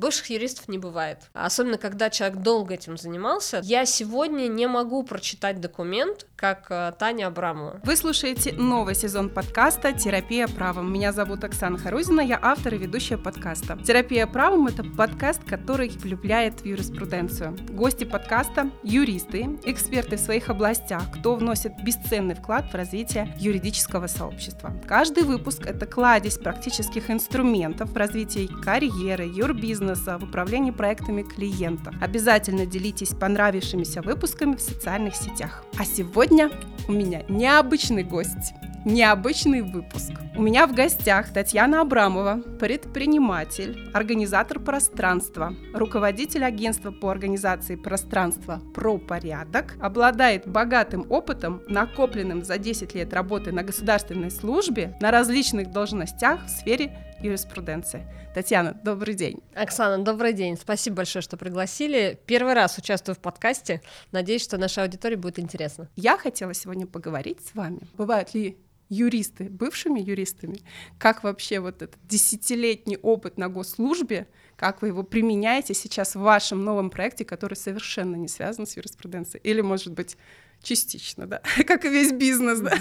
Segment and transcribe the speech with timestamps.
[0.00, 1.18] Бывших юристов не бывает.
[1.34, 3.60] Особенно, когда человек долго этим занимался.
[3.62, 7.80] Я сегодня не могу прочитать документ, как э, Таня Абрамова.
[7.84, 10.90] Вы слушаете новый сезон подкаста «Терапия правом».
[10.90, 13.76] Меня зовут Оксана Харузина, я автор и ведущая подкаста.
[13.84, 17.58] «Терапия правом»— это подкаст, который влюбляет в юриспруденцию.
[17.68, 24.72] Гости подкаста— юристы, эксперты в своих областях, кто вносит бесценный вклад в развитие юридического сообщества.
[24.88, 31.94] Каждый выпуск— это кладезь практических инструментов в развитии карьеры, юрбизнеса, бизнеса в управлении проектами клиентов.
[32.00, 35.64] Обязательно делитесь понравившимися выпусками в социальных сетях.
[35.78, 36.50] А сегодня
[36.88, 38.54] у меня необычный гость
[38.84, 40.12] необычный выпуск.
[40.36, 48.98] У меня в гостях Татьяна Абрамова, предприниматель, организатор пространства, руководитель агентства по организации пространства «Про
[48.98, 56.46] порядок», обладает богатым опытом, накопленным за 10 лет работы на государственной службе на различных должностях
[56.46, 58.06] в сфере юриспруденции.
[58.34, 59.42] Татьяна, добрый день.
[59.54, 60.56] Оксана, добрый день.
[60.56, 62.18] Спасибо большое, что пригласили.
[62.26, 63.82] Первый раз участвую в подкасте.
[64.12, 65.88] Надеюсь, что нашей аудитории будет интересно.
[65.96, 67.80] Я хотела сегодня поговорить с вами.
[67.96, 68.56] Бывают ли
[68.88, 70.60] юристы, бывшими юристами,
[70.98, 76.64] как вообще вот этот десятилетний опыт на госслужбе, как вы его применяете сейчас в вашем
[76.64, 80.16] новом проекте, который совершенно не связан с юриспруденцией, или, может быть,
[80.62, 82.76] частично, да, как и весь бизнес, да.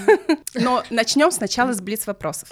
[0.56, 2.50] Но начнем сначала с блиц вопросов.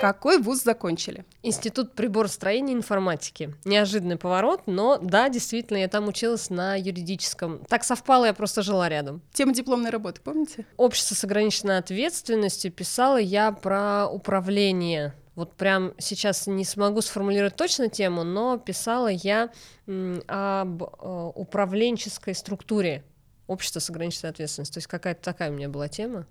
[0.00, 1.24] Какой вуз закончили?
[1.42, 3.54] Институт приборостроения и информатики.
[3.64, 7.60] Неожиданный поворот, но да, действительно, я там училась на юридическом.
[7.68, 9.22] Так совпало, я просто жила рядом.
[9.32, 10.66] Тема дипломной работы, помните?
[10.76, 17.88] Общество с ограниченной ответственностью писала я про управление вот прям сейчас не смогу сформулировать точно
[17.88, 19.50] тему, но писала я
[19.86, 20.86] об э,
[21.36, 23.04] управленческой структуре
[23.46, 24.74] общества с ограниченной ответственностью.
[24.74, 26.26] То есть какая-то такая у меня была тема.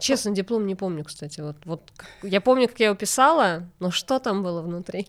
[0.00, 1.40] Честно, диплом не помню, кстати.
[1.40, 5.08] Вот, вот я помню, как я его писала, но что там было внутри?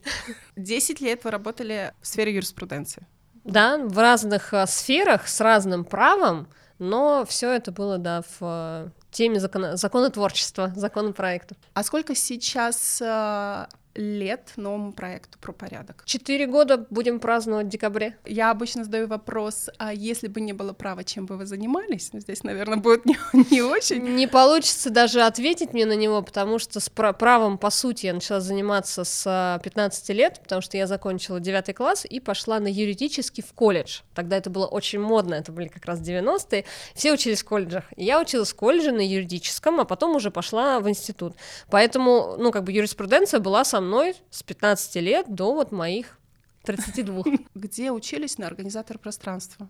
[0.55, 3.07] Десять лет вы работали в сфере юриспруденции.
[3.43, 8.89] Да, в разных а, сферах с разным правом, но все это было, да, в а,
[9.09, 11.57] теме закона, законотворчества, законопроектов.
[11.73, 16.03] А сколько сейчас а, лет новому проекту про порядок?
[16.05, 18.17] Четыре года будем праздновать в декабре.
[18.25, 22.09] Я обычно задаю вопрос, а если бы не было права, чем бы вы занимались?
[22.13, 23.17] Здесь, наверное, будет не,
[23.51, 24.01] не очень.
[24.15, 28.39] Не получится даже ответить мне на него, потому что с правом, по сути, я начала
[28.39, 33.43] заниматься с 15 а, лет, потому что я закончила 9 класс и пошла на юридический
[33.43, 34.01] в колледж.
[34.13, 36.65] Тогда это было очень модно, это были как раз 90-е.
[36.95, 37.85] Все учились в колледжах.
[37.95, 41.35] Я училась в колледже на юридическом, а потом уже пошла в институт.
[41.69, 46.19] Поэтому, ну, как бы юриспруденция была мной с 15 лет до вот моих
[46.63, 47.23] 32.
[47.55, 49.69] Где учились на организатор пространства?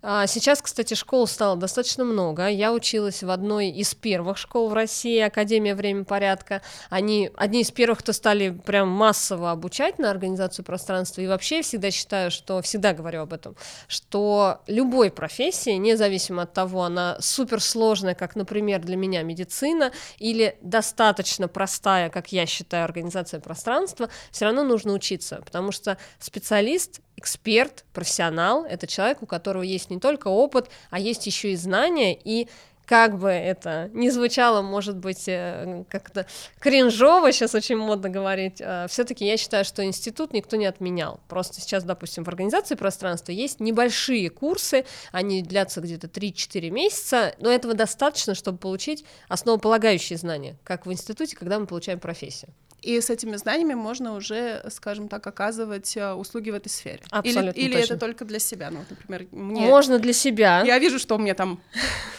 [0.00, 2.48] А, сейчас, кстати, школ стало достаточно много.
[2.48, 6.62] Я училась в одной из первых школ в России, Академия Время порядка.
[6.88, 11.20] Они одни из первых, кто стали прям массово обучать на организацию пространства.
[11.20, 13.56] И вообще всегда считаю, что всегда говорю об этом,
[13.88, 21.48] что любой профессии, независимо от того, она суперсложная, как, например, для меня медицина, или достаточно
[21.48, 28.64] простая, как я считаю, организация пространства, все равно нужно учиться, потому что специалист эксперт, профессионал,
[28.64, 32.48] это человек, у которого есть не только опыт, а есть еще и знания, и
[32.88, 36.26] как бы это ни звучало, может быть, э, как-то
[36.58, 41.20] кринжово, сейчас очень модно говорить, э, все-таки я считаю, что институт никто не отменял.
[41.28, 47.50] Просто сейчас, допустим, в организации пространства есть небольшие курсы, они длятся где-то 3-4 месяца, но
[47.50, 52.50] этого достаточно, чтобы получить основополагающие знания, как в институте, когда мы получаем профессию.
[52.82, 57.00] И с этими знаниями можно уже, скажем так, оказывать э, услуги в этой сфере.
[57.10, 57.94] Абсолютно или, или точно.
[57.94, 58.70] это только для себя.
[58.70, 59.62] Ну, например, мне...
[59.62, 60.62] Можно для себя.
[60.64, 61.60] Я вижу, что у меня там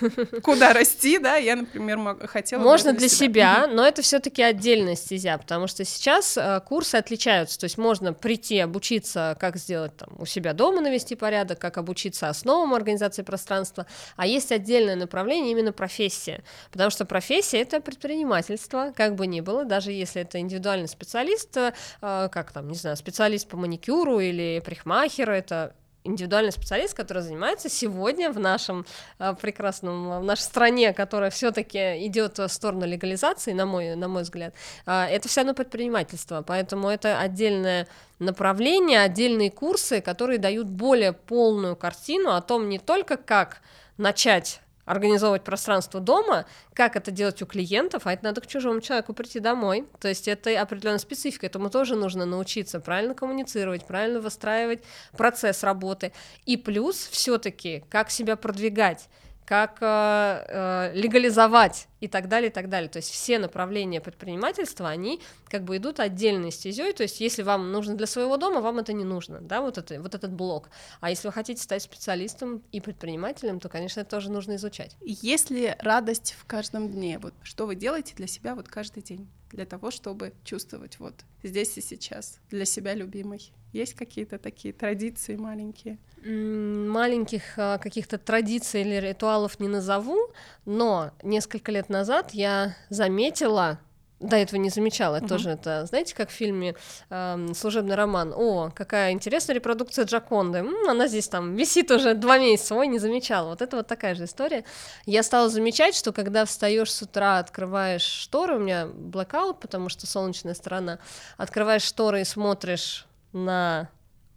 [0.43, 5.37] куда расти, да, я, например, хотела Можно для себя, но это все таки отдельная стезя,
[5.37, 10.25] потому что сейчас э, курсы отличаются, то есть можно прийти обучиться, как сделать там у
[10.25, 16.43] себя дома навести порядок, как обучиться основам организации пространства, а есть отдельное направление именно профессия,
[16.71, 21.71] потому что профессия— это предпринимательство, как бы ни было, даже если это индивидуальный специалист, э,
[22.01, 28.31] как там, не знаю, специалист по маникюру или парикмахер, это индивидуальный специалист, который занимается сегодня
[28.31, 28.85] в нашем
[29.19, 34.23] э, прекрасном, в нашей стране, которая все-таки идет в сторону легализации, на мой, на мой
[34.23, 34.53] взгляд,
[34.85, 37.87] э, это все равно предпринимательство, поэтому это отдельное
[38.19, 43.61] направление, отдельные курсы, которые дают более полную картину о том не только как
[43.97, 49.13] начать организовывать пространство дома, как это делать у клиентов, а это надо к чужому человеку
[49.13, 49.85] прийти домой.
[49.99, 54.81] То есть это определенная специфика, этому тоже нужно научиться правильно коммуницировать, правильно выстраивать
[55.15, 56.11] процесс работы.
[56.47, 59.09] И плюс все-таки, как себя продвигать
[59.49, 62.87] как э, э, легализовать и так далее, и так далее.
[62.87, 67.71] То есть все направления предпринимательства, они как бы идут отдельной стезей, то есть если вам
[67.71, 70.69] нужно для своего дома, вам это не нужно, да, вот, это, вот этот блок.
[71.01, 74.95] А если вы хотите стать специалистом и предпринимателем, то, конечно, это тоже нужно изучать.
[75.01, 77.17] Есть ли радость в каждом дне?
[77.17, 79.27] Вот что вы делаете для себя вот каждый день?
[79.51, 81.13] Для того, чтобы чувствовать вот
[81.43, 83.51] здесь и сейчас, для себя любимой.
[83.73, 85.97] Есть какие-то такие традиции маленькие?
[86.23, 90.31] Маленьких а, каких-то традиций или ритуалов не назову,
[90.65, 93.79] но несколько лет назад я заметила,
[94.19, 95.29] до этого не замечала, это uh-huh.
[95.29, 96.75] тоже это, знаете, как в фильме
[97.09, 102.37] э, «Служебный роман», о, какая интересная репродукция Джаконды, М, она здесь там висит уже два
[102.37, 104.65] месяца, ой, не замечала, вот это вот такая же история.
[105.05, 110.05] Я стала замечать, что когда встаешь с утра, открываешь шторы, у меня блэкаут, потому что
[110.05, 110.99] солнечная сторона,
[111.37, 113.89] открываешь шторы и смотришь на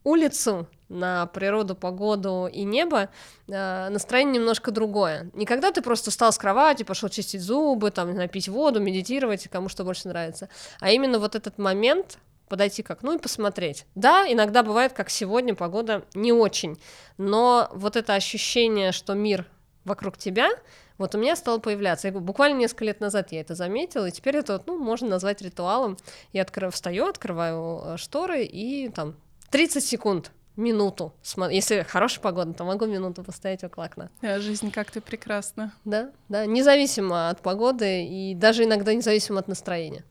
[0.05, 3.09] улицу, на природу, погоду и небо,
[3.49, 5.31] э, настроение немножко другое.
[5.33, 9.69] Не когда ты просто встал с кровати, пошел чистить зубы, там, напить воду, медитировать, кому
[9.69, 10.49] что больше нравится,
[10.81, 12.19] а именно вот этот момент
[12.49, 13.87] подойти к окну и посмотреть.
[13.95, 16.79] Да, иногда бывает, как сегодня, погода не очень,
[17.17, 19.47] но вот это ощущение, что мир
[19.85, 20.51] вокруг тебя,
[20.99, 22.09] вот у меня стало появляться.
[22.09, 25.97] Я, буквально несколько лет назад я это заметила, и теперь это, ну, можно назвать ритуалом.
[26.33, 29.17] Я открываю, встаю, открываю э, шторы и там
[29.53, 31.13] 30 секунд минуту.
[31.51, 34.11] Если хорошая погода, то могу минуту поставить около окна.
[34.23, 35.75] А жизнь как-то прекрасна.
[35.85, 40.05] Да, да, независимо от погоды и даже иногда независимо от настроения.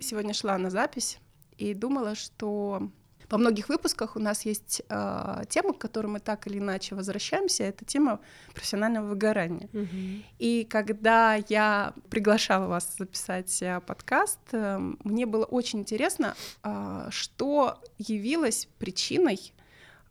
[0.00, 1.18] Сегодня шла на запись
[1.58, 2.88] и думала, что
[3.28, 7.64] во многих выпусках у нас есть э, тема, к которой мы так или иначе возвращаемся.
[7.64, 8.20] Это тема
[8.54, 9.68] профессионального выгорания.
[9.72, 10.24] Mm-hmm.
[10.38, 17.80] И когда я приглашала вас записать э, подкаст, э, мне было очень интересно, э, что
[17.98, 19.52] явилось причиной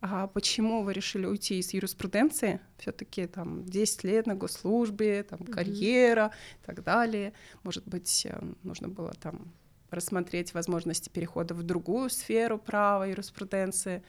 [0.00, 2.60] а почему вы решили уйти из юриспруденции?
[2.78, 5.50] Все-таки там 10 лет на госслужбе, там mm-hmm.
[5.52, 6.32] карьера
[6.62, 7.32] и так далее.
[7.62, 9.52] Может быть, э, нужно было там
[9.90, 14.02] рассмотреть возможности перехода в другую сферу права, юриспруденции,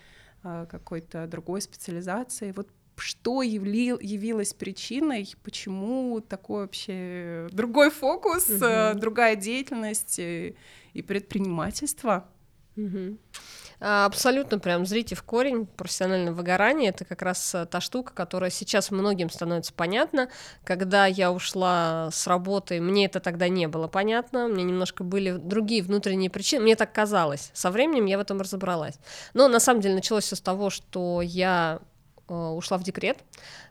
[0.43, 2.51] а, какой-то другой специализации.
[2.51, 8.99] Вот что явли, явилось причиной, почему такой вообще другой фокус, угу.
[8.99, 10.55] другая деятельность и,
[10.93, 12.27] и предпринимательство?
[12.75, 13.17] Угу.
[13.79, 16.89] А, абсолютно прям зрите в корень профессиональное выгорание.
[16.89, 20.29] Это как раз э, та штука, которая сейчас многим становится понятна.
[20.63, 24.47] Когда я ушла с работы, мне это тогда не было понятно.
[24.47, 26.63] Мне немножко были другие внутренние причины.
[26.63, 27.51] Мне так казалось.
[27.53, 28.95] Со временем я в этом разобралась.
[29.35, 31.79] Но на самом деле началось все с того, что я
[32.27, 33.19] э, ушла в декрет.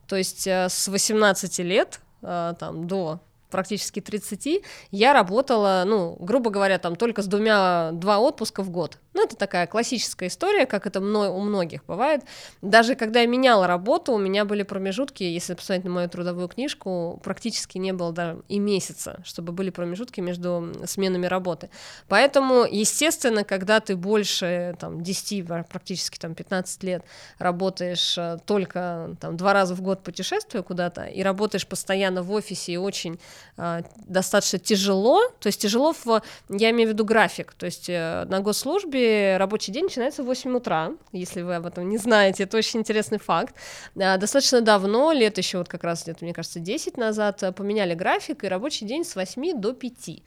[0.07, 3.21] То есть э, с 18 лет там, до
[3.51, 8.99] практически 30, я работала, ну, грубо говоря, там только с двумя, два отпуска в год.
[9.17, 12.21] Ну, это такая классическая история, как это у многих бывает.
[12.61, 17.19] Даже когда я меняла работу, у меня были промежутки, если посмотреть на мою трудовую книжку,
[17.25, 21.71] практически не было даже и месяца, чтобы были промежутки между сменами работы.
[22.09, 27.03] Поэтому, естественно, когда ты больше там, 10, практически там, 15 лет
[27.39, 32.73] работаешь э, только там, два раза в год путешествуя куда-то и работаешь постоянно в офисе
[32.73, 33.19] и очень
[33.57, 36.21] э, достаточно тяжело, то есть тяжело, в,
[36.51, 39.06] я имею в виду график, то есть э, на госслужбе
[39.39, 43.19] рабочий день начинается в 8 утра, если вы об этом не знаете, это очень интересный
[43.19, 43.55] факт.
[44.01, 47.95] А, достаточно давно, лет еще вот как раз где-то, мне кажется, 10 назад, э, поменяли
[47.95, 50.23] график, и рабочий день с 8 до 5.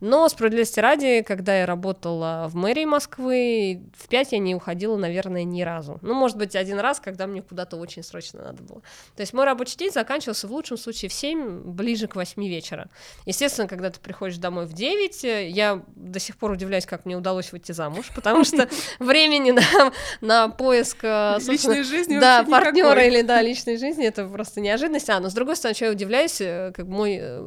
[0.00, 5.44] Но, справедливости ради, когда я работала в мэрии Москвы, в 5 я не уходила, наверное,
[5.44, 5.98] ни разу.
[6.02, 8.80] Ну, может быть, один раз, когда мне куда-то очень срочно надо было.
[9.16, 12.88] То есть мой рабочий день заканчивался в лучшем случае в 7, ближе к 8 вечера.
[13.26, 17.16] Естественно, когда ты приходишь домой в 9, э, я до сих пор удивляюсь, как мне
[17.16, 23.22] удалось выйти замуж, потому что времени на, на поиск э, личной жизни да, партнера или
[23.22, 25.10] да, личной жизни это просто неожиданность.
[25.10, 27.40] А, но с другой стороны, что я удивляюсь, э, как мой э,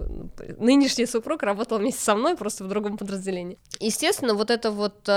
[0.59, 3.57] нынешний супруг работал вместе со мной, просто в другом подразделении.
[3.79, 5.09] Естественно, вот это вот,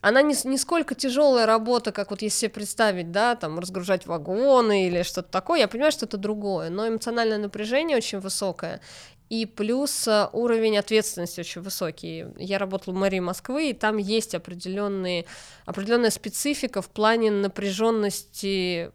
[0.00, 4.86] она не, не сколько тяжелая работа, как вот если себе представить, да, там, разгружать вагоны
[4.86, 8.80] или что-то такое, я понимаю, что это другое, но эмоциональное напряжение очень высокое,
[9.28, 12.26] и плюс э, уровень ответственности очень высокий.
[12.38, 15.24] Я работала в мэрии Москвы, и там есть определенные,
[15.64, 18.92] определенная специфика в плане напряженности.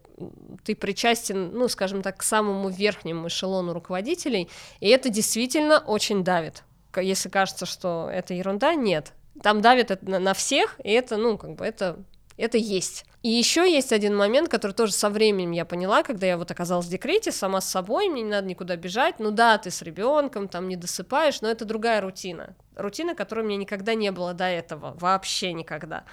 [0.63, 6.63] Ты причастен, ну, скажем так, к самому верхнему эшелону руководителей, и это действительно очень давит.
[6.95, 9.13] Если кажется, что это ерунда, нет.
[9.41, 12.03] Там давит это на всех, и это, ну, как бы, это
[12.41, 13.05] это есть.
[13.23, 16.87] И еще есть один момент, который тоже со временем я поняла, когда я вот оказалась
[16.87, 19.19] в декрете сама с собой, мне не надо никуда бежать.
[19.19, 22.55] Ну да, ты с ребенком, там не досыпаешь, но это другая рутина.
[22.75, 26.03] Рутина, которой у меня никогда не было до этого, вообще никогда.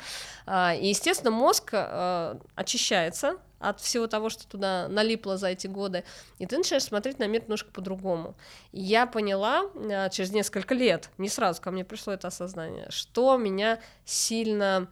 [0.45, 6.05] А, и, естественно, мозг а, очищается от всего того, что туда налипло за эти годы,
[6.39, 8.37] и ты начинаешь смотреть на мир немножко по-другому.
[8.73, 13.81] Я поняла а, через несколько лет, не сразу ко мне пришло это осознание, что меня
[14.05, 14.89] сильно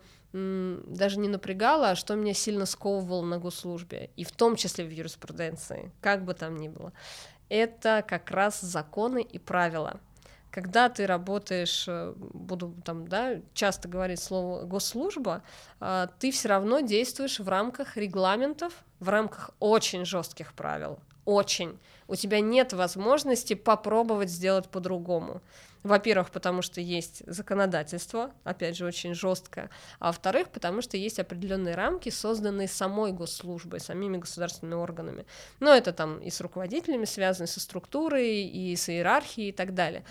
[0.86, 4.90] даже не напрягало, а что меня сильно сковывало на госслужбе, и в том числе в
[4.90, 6.92] юриспруденции, как бы там ни было,
[7.48, 10.00] это как раз законы и правила.
[10.50, 15.42] Когда ты работаешь, э, буду там, да, часто говорить слово госслужба,
[15.80, 21.78] а, ты все равно действуешь в рамках регламентов, в рамках очень жестких правил, очень.
[22.08, 25.42] У тебя нет возможности попробовать сделать по-другому.
[25.86, 31.76] Во-первых, потому что есть законодательство, опять же, очень жесткое, а во-вторых, потому что есть определенные
[31.76, 35.26] рамки, созданные самой госслужбой, самими государственными органами.
[35.60, 40.04] Но это там и с руководителями связано, со структурой, и с иерархией и так далее.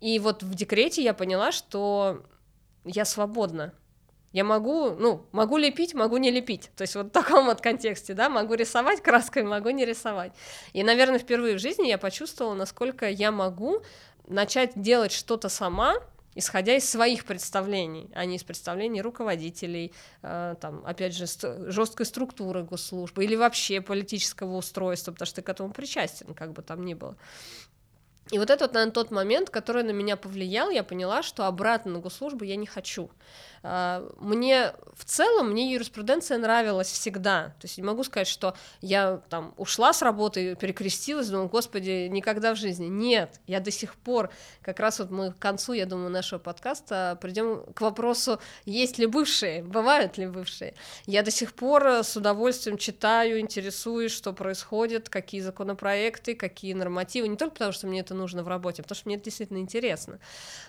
[0.00, 2.22] И вот в декрете я поняла, что
[2.84, 3.72] я свободна,
[4.32, 6.70] я могу, ну, могу лепить, могу не лепить.
[6.76, 10.32] То есть вот в таком вот контексте, да, могу рисовать краской, могу не рисовать.
[10.72, 13.82] И, наверное, впервые в жизни я почувствовала, насколько я могу
[14.32, 15.94] начать делать что-то сама,
[16.34, 22.06] исходя из своих представлений, а не из представлений руководителей, э, там, опять же, ст- жесткой
[22.06, 26.84] структуры госслужбы или вообще политического устройства, потому что ты к этому причастен, как бы там
[26.84, 27.16] ни было.
[28.30, 31.92] И вот это вот, наверное, тот момент, который на меня повлиял, я поняла, что обратно
[31.92, 33.10] на госслужбу я не хочу.
[33.62, 37.54] А, мне в целом, мне юриспруденция нравилась всегда.
[37.60, 42.54] То есть не могу сказать, что я там ушла с работы, перекрестилась, думаю, господи, никогда
[42.54, 42.86] в жизни.
[42.86, 44.30] Нет, я до сих пор,
[44.62, 49.06] как раз вот мы к концу, я думаю, нашего подкаста придем к вопросу, есть ли
[49.06, 50.74] бывшие, бывают ли бывшие.
[51.06, 57.36] Я до сих пор с удовольствием читаю, интересуюсь, что происходит, какие законопроекты, какие нормативы, не
[57.36, 60.18] только потому, что мне это нужно в работе, а потому что мне это действительно интересно.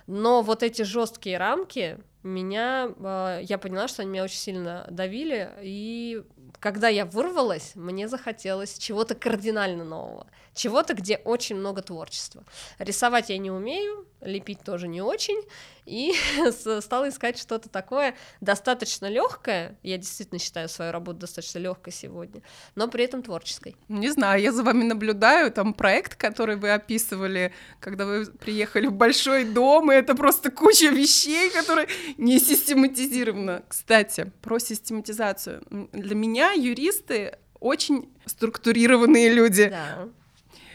[0.08, 5.50] Но вот эти жесткие рамки, меня, а, я поняла, что они меня очень сильно давили,
[5.62, 6.24] и
[6.60, 12.44] когда я вырвалась, мне захотелось чего-то кардинально нового, чего-то, где очень много творчества.
[12.80, 15.42] Рисовать я не умею, лепить тоже не очень,
[15.86, 16.14] и
[16.82, 19.78] стала искать что-то такое достаточно легкое.
[19.84, 22.42] Я действительно считаю свою работу достаточно легкой сегодня,
[22.76, 23.76] но при этом творческой.
[23.90, 28.94] Не знаю, я за вами наблюдаю, там проект, который вы описывали, когда вы приехали в
[28.94, 33.64] большой дом, и это просто куча вещей, которые не систематизированы.
[33.68, 35.64] Кстати, про систематизацию.
[35.92, 39.70] Для меня юристы очень структурированные люди.
[39.70, 40.10] Да.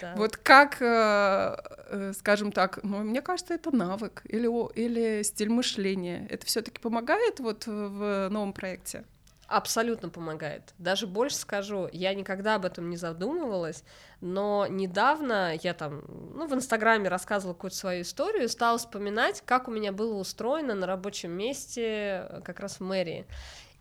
[0.00, 0.15] Да.
[0.17, 1.57] Вот как, э,
[1.88, 6.27] э, скажем так, ну, мне кажется, это навык или, или стиль мышления.
[6.31, 9.05] Это все-таки помогает вот в новом проекте?
[9.49, 10.75] Абсолютно помогает.
[10.77, 13.83] Даже больше скажу, я никогда об этом не задумывалась,
[14.21, 19.67] но недавно я там, ну, в Инстаграме рассказывала какую-то свою историю, и стала вспоминать, как
[19.67, 23.27] у меня было устроено на рабочем месте э, как раз в мэрии.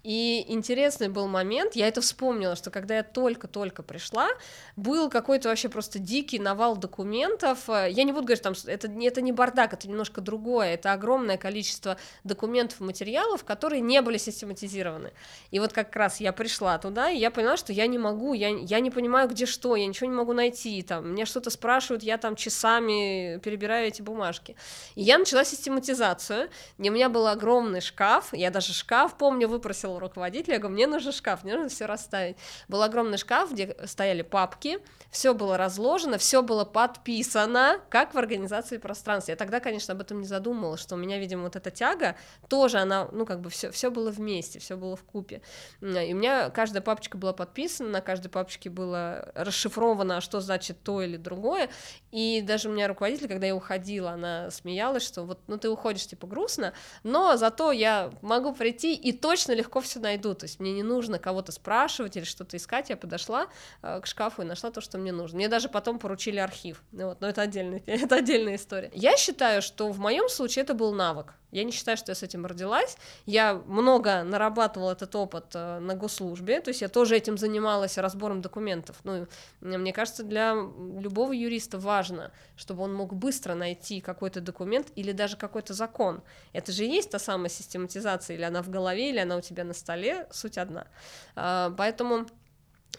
[0.07, 4.29] И интересный был момент, я это вспомнила, что когда я только-только пришла,
[4.77, 7.67] был какой-то вообще просто дикий навал документов.
[7.67, 11.97] Я не буду говорить, там, это, это не бардак, это немножко другое, это огромное количество
[12.23, 15.11] документов материалов, которые не были систематизированы.
[15.51, 18.47] И вот как раз я пришла туда, и я поняла, что я не могу, я,
[18.47, 22.17] я не понимаю, где что, я ничего не могу найти, там, меня что-то спрашивают, я
[22.17, 24.55] там часами перебираю эти бумажки.
[24.95, 26.47] И я начала систематизацию,
[26.77, 30.75] и у меня был огромный шкаф, я даже шкаф, помню, выпросила у руководителя, я говорю,
[30.75, 32.37] мне нужен шкаф, мне нужно все расставить.
[32.67, 34.79] Был огромный шкаф, где стояли папки,
[35.11, 39.31] все было разложено, все было подписано, как в организации пространства.
[39.31, 42.15] Я тогда, конечно, об этом не задумывалась, что у меня, видимо, вот эта тяга
[42.47, 45.41] тоже, она, ну, как бы все, все было вместе, все было в купе.
[45.81, 51.01] И у меня каждая папочка была подписана, на каждой папочке было расшифровано, что значит то
[51.01, 51.69] или другое.
[52.11, 56.07] И даже у меня руководитель, когда я уходила, она смеялась, что вот, ну, ты уходишь,
[56.07, 56.73] типа, грустно,
[57.03, 61.19] но зато я могу прийти и точно легко все найду, то есть мне не нужно
[61.19, 63.47] кого-то спрашивать или что-то искать, я подошла
[63.81, 65.37] э, к шкафу и нашла то, что мне нужно.
[65.37, 68.91] Мне даже потом поручили архив, ну вот, но это отдельная, это отдельная история.
[68.93, 72.23] Я считаю, что в моем случае это был навык, я не считаю, что я с
[72.23, 72.97] этим родилась.
[73.25, 78.41] Я много нарабатывала этот опыт э, на госслужбе, то есть я тоже этим занималась разбором
[78.41, 78.97] документов.
[79.03, 79.27] Ну,
[79.61, 85.37] мне кажется, для любого юриста важно, чтобы он мог быстро найти какой-то документ или даже
[85.37, 86.21] какой-то закон.
[86.53, 89.63] Это же и есть та самая систематизация, или она в голове, или она у тебя
[89.63, 90.87] на столе, суть одна.
[91.35, 92.27] А, поэтому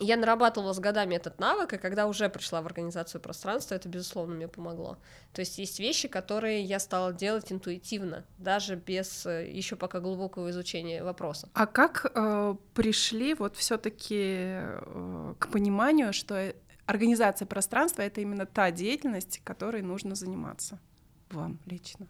[0.00, 4.34] Я нарабатывала с годами этот навык, и когда уже пришла в организацию пространства, это, безусловно,
[4.34, 4.98] мне помогло.
[5.32, 10.50] То есть есть вещи, которые я стала делать интуитивно, даже без э, еще пока глубокого
[10.50, 11.48] изучения вопроса.
[11.54, 16.54] А как э, пришли вот все-таки э, к пониманию, что
[16.86, 20.78] организация пространства это именно та деятельность, которой нужно заниматься
[21.30, 22.06] вам лично?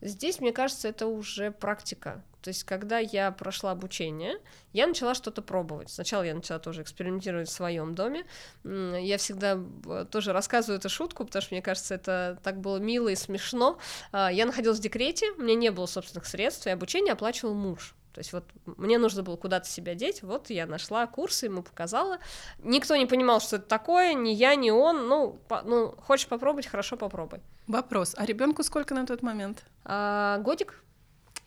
[0.00, 2.22] Здесь, мне кажется, это уже практика.
[2.46, 4.38] То есть, когда я прошла обучение,
[4.72, 5.90] я начала что-то пробовать.
[5.90, 8.24] Сначала я начала тоже экспериментировать в своем доме.
[8.62, 13.08] Я всегда э, тоже рассказываю эту шутку, потому что мне кажется, это так было мило
[13.08, 13.78] и смешно.
[14.12, 17.95] А, я находилась в декрете, у меня не было собственных средств, и обучение оплачивал муж.
[18.16, 22.16] То есть вот мне нужно было куда-то себя деть, вот я нашла курсы, ему показала.
[22.60, 25.06] Никто не понимал, что это такое, ни я, ни он.
[25.06, 27.42] Ну, по, ну хочешь попробовать, хорошо попробуй.
[27.66, 29.66] Вопрос, а ребенку сколько на тот момент?
[29.84, 30.82] А, годик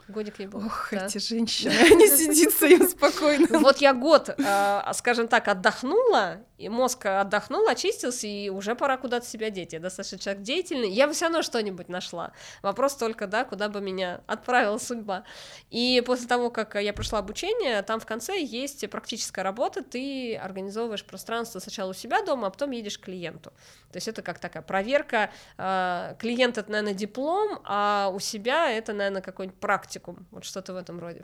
[0.09, 0.65] годик ей был.
[0.65, 1.05] Ох, да.
[1.05, 3.47] эти женщины, они сидятся им спокойно.
[3.59, 9.25] Вот я год, а, скажем так, отдохнула, и мозг отдохнул, очистился, и уже пора куда-то
[9.25, 9.73] себя деть.
[9.73, 12.33] Я достаточно человек деятельный, я бы все равно что-нибудь нашла.
[12.61, 15.23] Вопрос только, да, куда бы меня отправила судьба.
[15.69, 21.05] И после того, как я прошла обучение, там в конце есть практическая работа, ты организовываешь
[21.05, 23.51] пространство сначала у себя дома, а потом едешь к клиенту.
[23.91, 25.31] То есть это как такая проверка.
[25.57, 29.59] А, клиент— это, наверное, диплом, а у себя это, наверное, какой-нибудь
[29.99, 31.23] практикум, вот что-то в этом роде.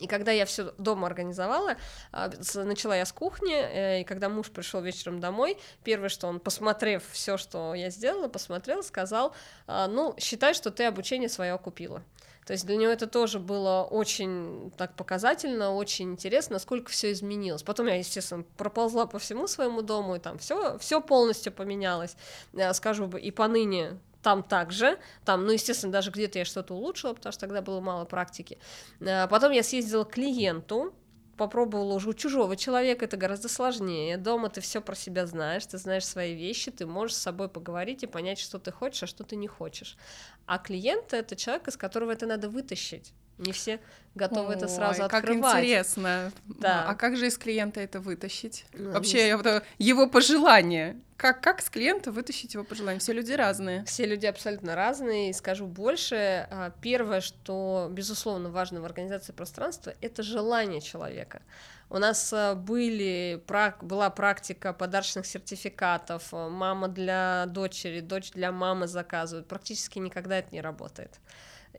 [0.00, 1.76] И когда я все дома организовала,
[2.12, 6.38] а, начала я с кухни, э, и когда муж пришел вечером домой, первое, что он,
[6.38, 9.32] посмотрев все, что я сделала, посмотрел, сказал,
[9.66, 12.02] «А, ну, считай, что ты обучение свое окупила.
[12.44, 17.62] То есть для него это тоже было очень так показательно, очень интересно, насколько все изменилось.
[17.62, 22.16] Потом я, естественно, проползла по всему своему дому, и там все, все полностью поменялось.
[22.52, 27.14] Я скажу бы, и поныне там также, там, ну, естественно, даже где-то я что-то улучшила,
[27.14, 28.58] потому что тогда было мало практики.
[29.00, 30.92] А потом я съездила к клиенту,
[31.36, 34.16] попробовала уже у чужого человека, это гораздо сложнее.
[34.16, 38.02] Дома ты все про себя знаешь, ты знаешь свои вещи, ты можешь с собой поговорить
[38.02, 39.96] и понять, что ты хочешь, а что ты не хочешь.
[40.44, 43.12] А клиент— это человек, из которого это надо вытащить.
[43.38, 43.80] Не все
[44.16, 45.42] готовы Ой, это сразу открывать.
[45.42, 46.32] Как интересно.
[46.46, 46.86] Да.
[46.88, 48.64] А как же из клиента это вытащить?
[48.72, 49.62] Ну, Вообще, не...
[49.78, 50.96] его пожелания.
[51.16, 52.98] Как, как с клиента вытащить его пожелания?
[52.98, 53.84] Все люди разные.
[53.84, 55.30] Все люди абсолютно разные.
[55.30, 56.46] И скажу больше.
[56.50, 61.42] А, первое, что, безусловно, важно в организации пространства, это желание человека.
[61.88, 63.42] У нас а, были,
[63.82, 66.32] была практика подарочных сертификатов.
[66.32, 69.46] Мама для дочери, дочь для мамы заказывают.
[69.46, 71.20] Практически никогда это не работает.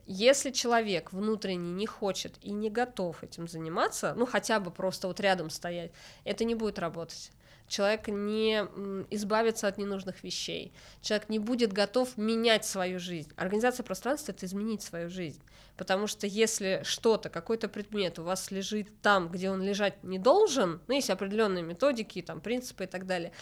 [0.06, 5.20] Если человек внутренне не хочет и не готов этим заниматься, ну хотя бы просто вот
[5.20, 5.92] рядом стоять,
[6.24, 7.30] это не будет работать.
[7.68, 8.66] Человек не
[9.10, 10.72] избавится от ненужных вещей.
[11.02, 13.30] Человек не будет готов менять свою жизнь.
[13.36, 15.42] Организация пространства— это изменить свою жизнь.
[15.76, 20.80] Потому что если что-то, какой-то предмет у вас лежит там, где он лежать не должен,
[20.88, 23.32] ну, есть определенные методики, там, принципы и так далее,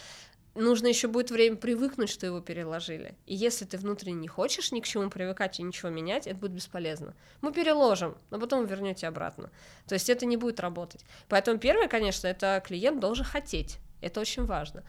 [0.57, 3.15] нужно еще будет время привыкнуть, что его переложили.
[3.25, 6.51] И если ты внутренне не хочешь ни к чему привыкать и ничего менять, это будет
[6.51, 7.13] бесполезно.
[7.41, 9.51] Мы переложим, но потом вернете обратно.
[9.87, 11.05] То есть это не будет работать.
[11.29, 13.79] Поэтому первое, конечно, это клиент должен хотеть.
[13.99, 14.83] Это очень важно.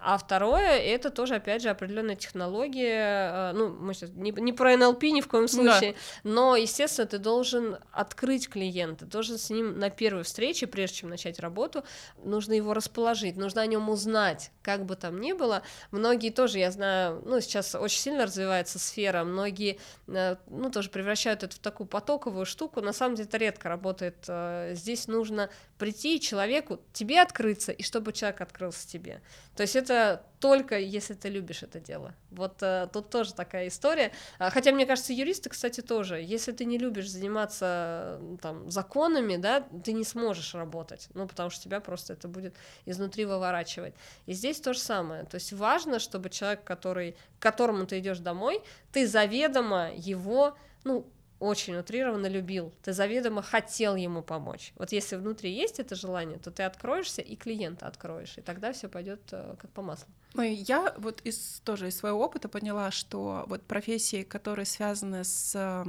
[0.00, 3.50] А второе, это тоже, опять же, определенная технология.
[3.50, 5.98] Э, ну, мы сейчас не, не про НЛП ни в коем случае, да.
[6.24, 11.38] но, естественно, ты должен открыть клиента, должен с ним на первой встрече, прежде чем начать
[11.38, 11.84] работу,
[12.24, 15.62] нужно его расположить, нужно о нем узнать, как бы там ни было.
[15.90, 21.42] Многие тоже, я знаю, ну, сейчас очень сильно развивается сфера, многие, э, ну, тоже превращают
[21.42, 22.80] это в такую потоковую штуку.
[22.80, 24.24] На самом деле это редко работает.
[24.28, 25.50] Э, здесь нужно
[25.80, 29.22] прийти человеку, тебе открыться, и чтобы человек открылся тебе.
[29.56, 32.14] То есть это только если ты любишь это дело.
[32.30, 34.12] Вот э, тут тоже такая история.
[34.38, 36.20] А, хотя, мне кажется, юристы, кстати, тоже.
[36.20, 41.08] Если ты не любишь заниматься там, законами, да, ты не сможешь работать.
[41.14, 43.94] Ну, потому что тебя просто это будет изнутри выворачивать.
[44.26, 45.24] И здесь то же самое.
[45.24, 48.62] То есть важно, чтобы человек, который, к которому ты идешь домой,
[48.92, 51.06] ты заведомо его, ну,
[51.40, 54.72] очень утрированно любил, ты заведомо хотел ему помочь.
[54.76, 58.88] Вот если внутри есть это желание, то ты откроешься и клиента откроешь, и тогда все
[58.88, 60.08] пойдет э, как по маслу.
[60.34, 65.52] Ну, я вот из, тоже из своего опыта поняла, что вот профессии, которые связаны с
[65.56, 65.84] э,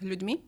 [0.00, 0.42] людьми,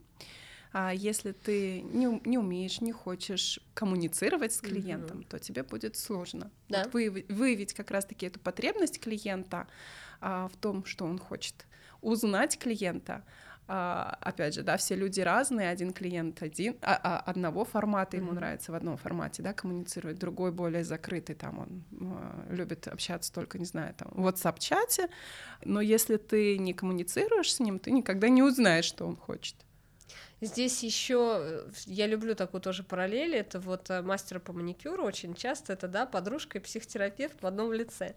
[0.72, 5.28] а если ты не, не умеешь, не хочешь коммуницировать с клиентом, mm-hmm.
[5.28, 6.84] то тебе будет сложно да.
[6.84, 9.66] вот выявить, выявить как раз-таки эту потребность клиента
[10.20, 11.66] а, в том, что он хочет,
[12.00, 13.24] узнать клиента,
[13.68, 18.34] опять же, да, все люди разные, один клиент один, а, а, одного формата ему mm-hmm.
[18.34, 23.58] нравится в одном формате, да, коммуницирует, другой более закрытый, там он э, любит общаться только,
[23.58, 25.10] не знаю, там, в WhatsApp-чате,
[25.64, 29.54] но если ты не коммуницируешь с ним, ты никогда не узнаешь, что он хочет.
[30.40, 33.34] Здесь еще э, я люблю такую тоже параллель.
[33.34, 37.72] Это вот э, мастер по маникюру очень часто это да подружка и психотерапевт в одном
[37.72, 38.14] лице.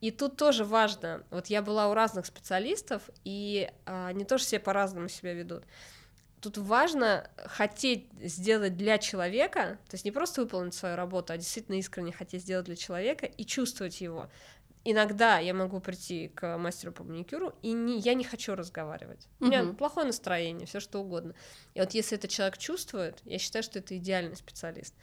[0.00, 1.22] И тут тоже важно.
[1.30, 5.62] Вот я была у разных специалистов, и а, они тоже все по-разному себя ведут.
[6.40, 11.76] Тут важно хотеть сделать для человека, то есть не просто выполнить свою работу, а действительно
[11.76, 14.30] искренне хотеть сделать для человека и чувствовать его
[14.84, 19.28] иногда я могу прийти к мастеру по маникюру, и не, я не хочу разговаривать.
[19.40, 21.34] У меня плохое настроение, все что угодно.
[21.74, 24.94] И вот если этот человек чувствует, я считаю, что это идеальный специалист.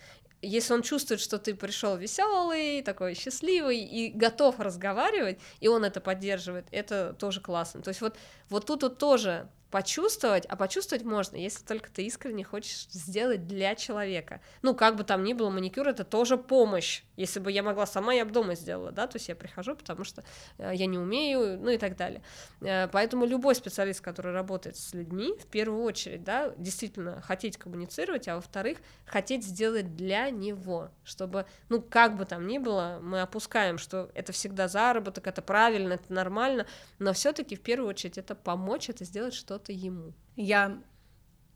[0.41, 5.99] Если он чувствует, что ты пришел веселый, такой счастливый и готов разговаривать, и он это
[5.99, 7.81] поддерживает, это тоже классно.
[7.81, 8.15] То есть вот,
[8.49, 13.75] вот тут вот тоже почувствовать, а почувствовать можно, если только ты искренне хочешь сделать для
[13.75, 14.41] человека.
[14.63, 17.03] Ну, как бы там ни было, маникюр это тоже помощь.
[17.15, 20.03] Если бы я могла сама, я бы дома сделала, да, то есть я прихожу, потому
[20.03, 20.23] что
[20.57, 22.23] э, я не умею, ну и так далее.
[22.61, 28.27] Э, поэтому любой специалист, который работает с людьми, в первую очередь, да, действительно хотеть коммуницировать,
[28.27, 33.77] а во-вторых, хотеть сделать для него, чтобы, ну, как бы там ни было, мы опускаем,
[33.77, 36.65] что это всегда заработок, это правильно, это нормально,
[36.97, 40.13] но все-таки в первую очередь это помочь, это сделать что что-то ему.
[40.35, 40.77] Я,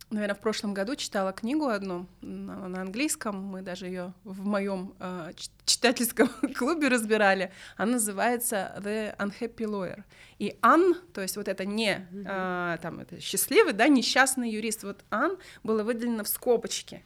[0.10, 4.94] наверное, в прошлом году читала книгу одну на, на английском, мы даже ее в моем
[5.00, 5.32] э,
[5.66, 7.52] читательском клубе разбирали.
[7.78, 10.04] Она называется The Unhappy Lawyer.
[10.40, 15.04] И Ан, то есть вот это не э, там это счастливый, да, несчастный юрист, вот
[15.10, 17.04] Ан было выделено в скобочке.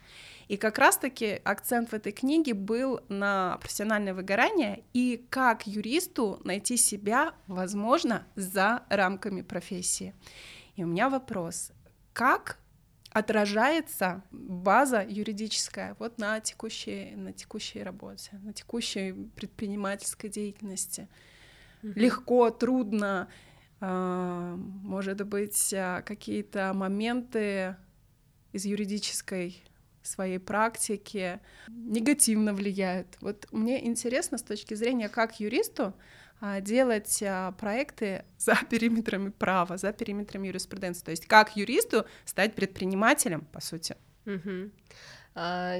[0.47, 6.77] И как раз-таки акцент в этой книге был на профессиональное выгорание и как юристу найти
[6.77, 10.13] себя, возможно, за рамками профессии.
[10.75, 11.71] И у меня вопрос,
[12.13, 12.59] как
[13.11, 21.07] отражается база юридическая вот на текущей, на текущей работе, на текущей предпринимательской деятельности.
[21.81, 21.93] Mm-hmm.
[21.95, 23.29] Легко, трудно,
[23.79, 27.77] э, может быть, а, какие-то моменты
[28.51, 29.63] из юридической
[30.03, 33.17] своей практики негативно влияют.
[33.21, 35.93] Вот мне интересно с точки зрения как юристу, а,
[36.61, 41.03] делать а, проекты за периметрами права, за периметрами юриспруденции.
[41.03, 43.95] То есть как юристу стать предпринимателем, по сути.
[44.25, 44.71] Угу.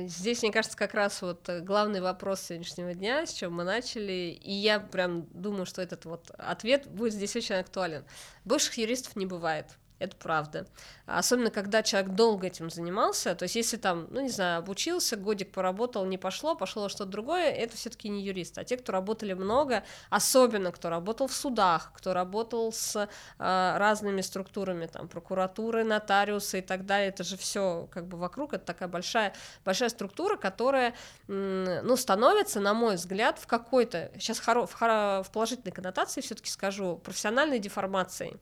[0.08, 4.52] Здесь, мне кажется, как раз вот главный вопрос сегодняшнего дня, с чем мы начали, и
[4.52, 8.04] я прям думаю, что этот вот ответ будет здесь очень актуален.
[8.44, 9.68] Бывших юристов не бывает.
[9.98, 10.68] Это правда.
[11.06, 13.34] Особенно, когда человек долго этим занимался.
[13.34, 17.52] То есть, если там, ну, не знаю, обучился, годик поработал, не пошло, пошло что-то другое,
[17.52, 18.58] это все-таки не юрист.
[18.58, 24.20] А те, кто работали много, особенно кто работал в судах, кто работал с э, разными
[24.20, 28.90] структурами, там, прокуратуры, нотариусы и так далее, это же все как бы вокруг, это такая
[28.90, 30.94] большая, большая структура, которая,
[31.28, 36.50] ну, становится, на мой взгляд, в какой-то, сейчас хоро, в, хоро, в положительной коннотации все-таки
[36.50, 38.38] скажу, профессиональной деформацией.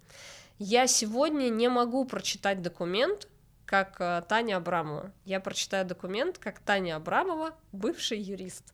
[0.59, 3.27] Я сегодня не могу прочитать документ,
[3.65, 5.11] как э, Таня Абрамова.
[5.25, 8.73] Я прочитаю документ, как Таня Абрамова, бывший юрист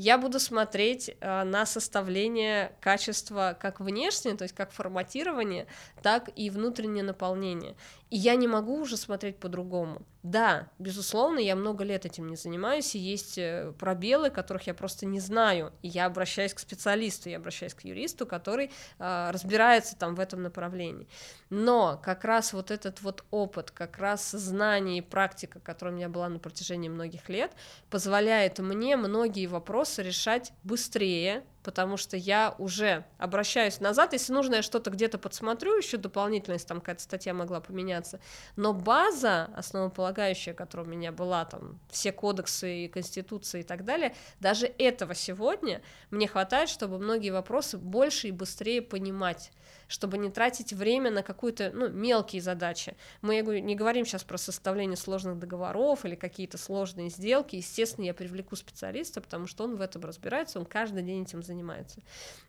[0.00, 5.66] я буду смотреть э, на составление качества как внешнее, то есть как форматирование,
[6.02, 7.76] так и внутреннее наполнение.
[8.08, 10.00] И я не могу уже смотреть по-другому.
[10.22, 15.06] Да, безусловно, я много лет этим не занимаюсь, и есть э, пробелы, которых я просто
[15.06, 15.72] не знаю.
[15.82, 20.42] И я обращаюсь к специалисту, я обращаюсь к юристу, который э, разбирается там в этом
[20.42, 21.08] направлении.
[21.48, 26.08] Но как раз вот этот вот опыт, как раз знание и практика, которая у меня
[26.08, 27.52] была на протяжении многих лет,
[27.88, 34.56] позволяет мне многие вопросы вопросы решать быстрее, потому что я уже обращаюсь назад, если нужно,
[34.56, 38.20] я что-то где-то подсмотрю, еще дополнительность, там какая-то статья могла поменяться,
[38.56, 44.14] но база основополагающая, которая у меня была, там, все кодексы и конституции и так далее,
[44.40, 49.52] даже этого сегодня мне хватает, чтобы многие вопросы больше и быстрее понимать,
[49.90, 52.96] чтобы не тратить время на какую-то, ну, мелкие задачи.
[53.22, 58.54] Мы не говорим сейчас про составление сложных договоров или какие-то сложные сделки, естественно, я привлеку
[58.54, 62.00] специалиста, потому что он в этом разбирается, он каждый день этим занимается.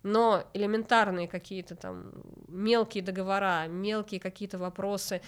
[0.03, 2.11] Но элементарные какие-то там
[2.47, 5.21] мелкие договора, мелкие какие-то вопросы,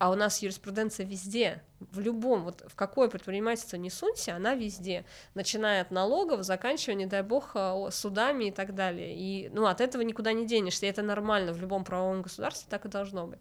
[0.00, 5.04] а у нас юриспруденция везде, в любом, вот в какое предпринимательство не сунься, она везде,
[5.34, 9.14] начиная от налогов, заканчивая, не дай бог, а, судами и так далее.
[9.14, 12.86] И, ну, от этого никуда не денешься, и это нормально, в любом правовом государстве так
[12.86, 13.40] и должно быть.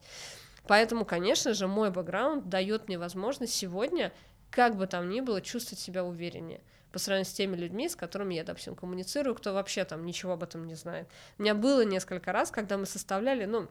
[0.67, 4.11] Поэтому, конечно же, мой бэкграунд дает мне возможность сегодня,
[4.51, 6.59] как бы там ни было, чувствовать себя увереннее
[6.91, 10.43] по сравнению с теми людьми, с которыми я, допустим, коммуницирую, кто вообще там ничего об
[10.43, 11.07] этом не знает.
[11.37, 13.69] У меня было несколько раз, когда мы составляли, ну,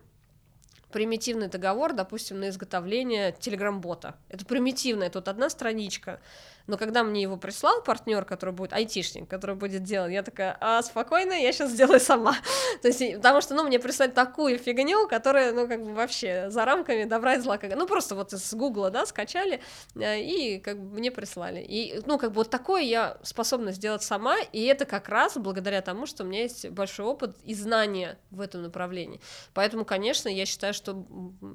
[0.90, 4.14] примитивный договор, допустим, на изготовление телеграм-бота.
[4.28, 6.20] Это примитивное, тут одна страничка,
[6.68, 10.82] Но когда мне его прислал партнер, который будет айтишник, который будет делать, я такая, а,
[10.82, 12.36] спокойно, я сейчас сделаю сама.
[12.82, 16.66] То есть, потому что, ну, мне прислали такую фигню, которая, ну, как бы вообще за
[16.66, 17.58] рамками добра и зла.
[17.74, 19.62] Ну, просто вот из Гугла, да, скачали,
[19.96, 21.60] э, и как бы мне прислали.
[21.60, 25.80] И, ну, как бы вот такое я способна сделать сама, и это как раз благодаря
[25.80, 29.20] тому, что у меня есть большой опыт и знания в этом направлении.
[29.54, 31.06] Поэтому, конечно, я считаю, что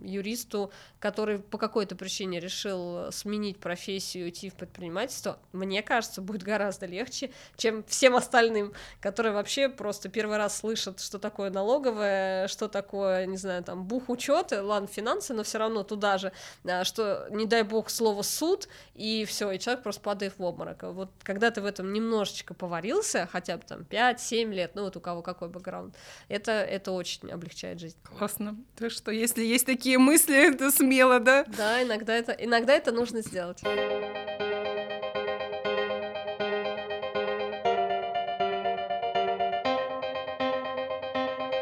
[0.04, 5.03] юристу, который по какой-то причине решил сменить профессию, идти в предпринимательство,
[5.52, 11.20] мне кажется, будет гораздо легче, чем всем остальным, которые вообще просто первый раз слышат, что
[11.20, 16.18] такое налоговое, что такое, не знаю, там, бух учет, ладно, финансы, но все равно туда
[16.18, 16.32] же,
[16.66, 20.84] а, что, не дай бог, слово суд, и все, и человек просто падает в обморок.
[20.84, 25.02] Вот когда ты в этом немножечко поварился, хотя бы там 5-7 лет, ну вот у
[25.02, 25.96] кого какой бэкграунд,
[26.28, 27.98] это, это очень облегчает жизнь.
[28.04, 28.58] Классно.
[28.76, 31.46] Так что если есть такие мысли, то смело, да?
[31.58, 33.62] Да, иногда это, иногда это нужно сделать.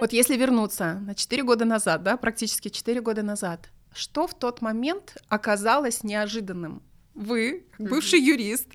[0.02, 4.60] Вот если вернуться на 4 года назад, да, практически 4 года назад, что в тот
[4.60, 6.82] момент оказалось неожиданным?
[7.14, 8.34] Вы, бывший mm-hmm.
[8.34, 8.68] юрист,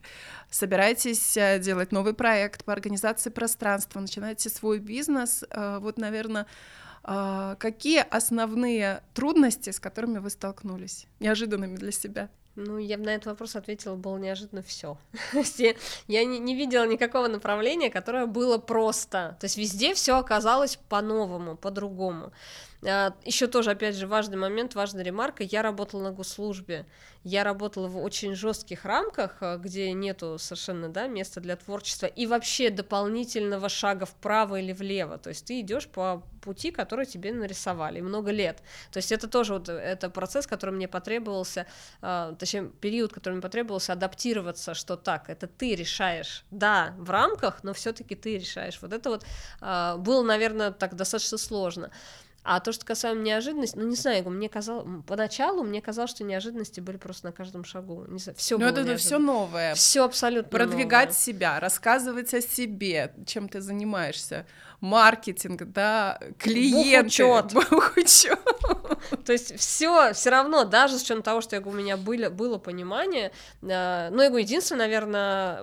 [0.51, 5.43] собираетесь э, делать новый проект по организации пространства, начинаете свой бизнес.
[5.51, 6.47] Э, вот, наверное,
[7.03, 12.31] э, какие основные трудности, с которыми вы столкнулись, неожиданными для себя?
[12.57, 14.97] Ну, я бы на этот вопрос ответила, было неожиданно все.
[16.09, 19.37] я не, не видела никакого направления, которое было просто.
[19.41, 22.33] То есть везде все оказалось по-новому, по-другому.
[22.85, 25.43] А, Еще тоже, опять же, важный момент, важная ремарка.
[25.43, 26.87] Я работала на госслужбе.
[27.25, 32.27] Я работала в очень жестких рамках, а, где нету совершенно да, места для творчества и
[32.27, 35.19] вообще дополнительного шага вправо или влево.
[35.19, 38.63] То есть ты идешь по пути, который тебе нарисовали много лет.
[38.93, 41.67] То есть это тоже вот это процесс, который мне потребовался,
[42.03, 47.65] а, точнее период, который мне потребовался адаптироваться, что так, это ты решаешь, да, в рамках,
[47.65, 48.79] но все-таки ты решаешь.
[48.81, 49.25] Вот это вот
[50.01, 51.91] было, наверное, так достаточно сложно.
[52.49, 56.79] А то, что касаемо неожиданности, ну не знаю, мне казалось, поначалу мне казалось, что неожиданности
[56.79, 58.05] были просто на каждом шагу.
[58.07, 59.75] Не знаю, все Но это все новое.
[59.75, 61.19] Все абсолютно Продвигать новое.
[61.19, 64.47] себя, рассказывать о себе, чем ты занимаешься,
[64.81, 67.25] маркетинг, да, клиенты.
[67.53, 68.39] Бухучет.
[69.25, 72.31] То есть все, все равно, даже с учетом того, что я говорю, у меня было,
[72.31, 73.33] было понимание,
[73.63, 75.63] э, ну, я говорю, единственное, наверное,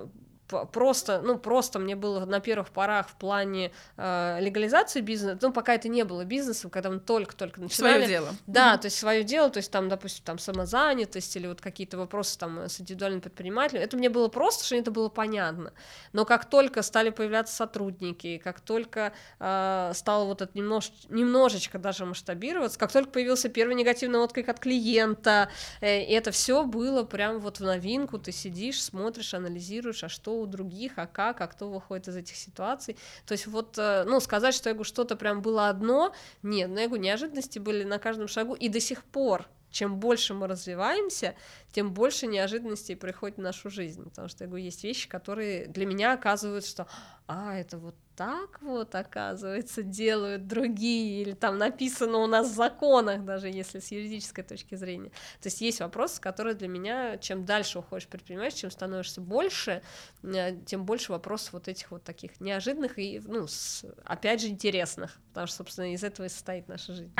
[0.71, 5.75] просто, ну, просто мне было на первых порах в плане э, легализации бизнеса, ну, пока
[5.75, 7.93] это не было бизнесом, когда мы только-только начинали.
[7.93, 8.29] Свое дело.
[8.47, 8.79] Да, mm-hmm.
[8.79, 12.59] то есть свое дело, то есть там, допустим, там самозанятость или вот какие-то вопросы там
[12.69, 15.73] с индивидуальным предпринимателем, это мне было просто, что это было понятно.
[16.13, 22.05] Но как только стали появляться сотрудники, как только э, стало вот это немнож, немножечко даже
[22.05, 25.49] масштабироваться, как только появился первый негативный отклик от клиента,
[25.81, 30.47] э, это все было прям вот в новинку, ты сидишь, смотришь, анализируешь, а что у
[30.47, 32.97] других, а как, а кто выходит из этих ситуаций.
[33.25, 36.79] То есть вот, э, ну, сказать, что я говорю, что-то прям было одно, нет, но
[36.79, 41.35] я говорю, неожиданности были на каждом шагу, и до сих пор чем больше мы развиваемся,
[41.71, 44.03] тем больше неожиданностей приходит в нашу жизнь.
[44.03, 46.87] Потому что, я говорю, есть вещи, которые для меня оказывают, что
[47.27, 53.23] а, это вот так вот, оказывается, делают другие, или там написано у нас в законах,
[53.25, 55.09] даже если с юридической точки зрения.
[55.41, 59.81] То есть есть вопросы, которые для меня, чем дальше уходишь предпринимаешь, чем становишься больше,
[60.21, 65.19] э, тем больше вопросов вот этих вот таких неожиданных и, ну, с, опять же, интересных,
[65.29, 67.13] потому что, собственно, из этого и состоит наша жизнь.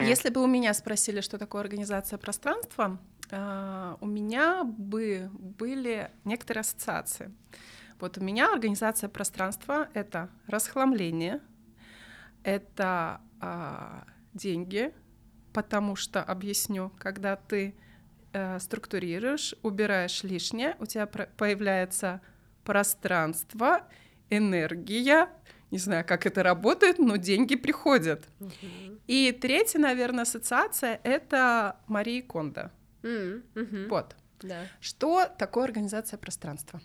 [0.00, 2.98] Если бы у меня спросили, что такое организация пространства,
[3.30, 7.30] а, у меня бы были некоторые ассоциации.
[8.00, 11.40] Вот у меня организация пространства— это расхламление,
[12.44, 14.92] это а, деньги,
[15.52, 17.74] потому что, объясню, когда ты
[18.32, 22.20] а, структурируешь, убираешь лишнее, у тебя появляется
[22.64, 23.88] пространство,
[24.30, 25.28] энергия,
[25.70, 28.26] не знаю, как это работает, но деньги приходят.
[28.40, 29.00] Uh-huh.
[29.06, 32.70] И третья, наверное, ассоциация— это Мария Кондо.
[33.02, 33.88] Uh-huh.
[33.88, 34.16] Вот.
[34.40, 34.66] Да.
[34.80, 36.80] Что такое организация пространства?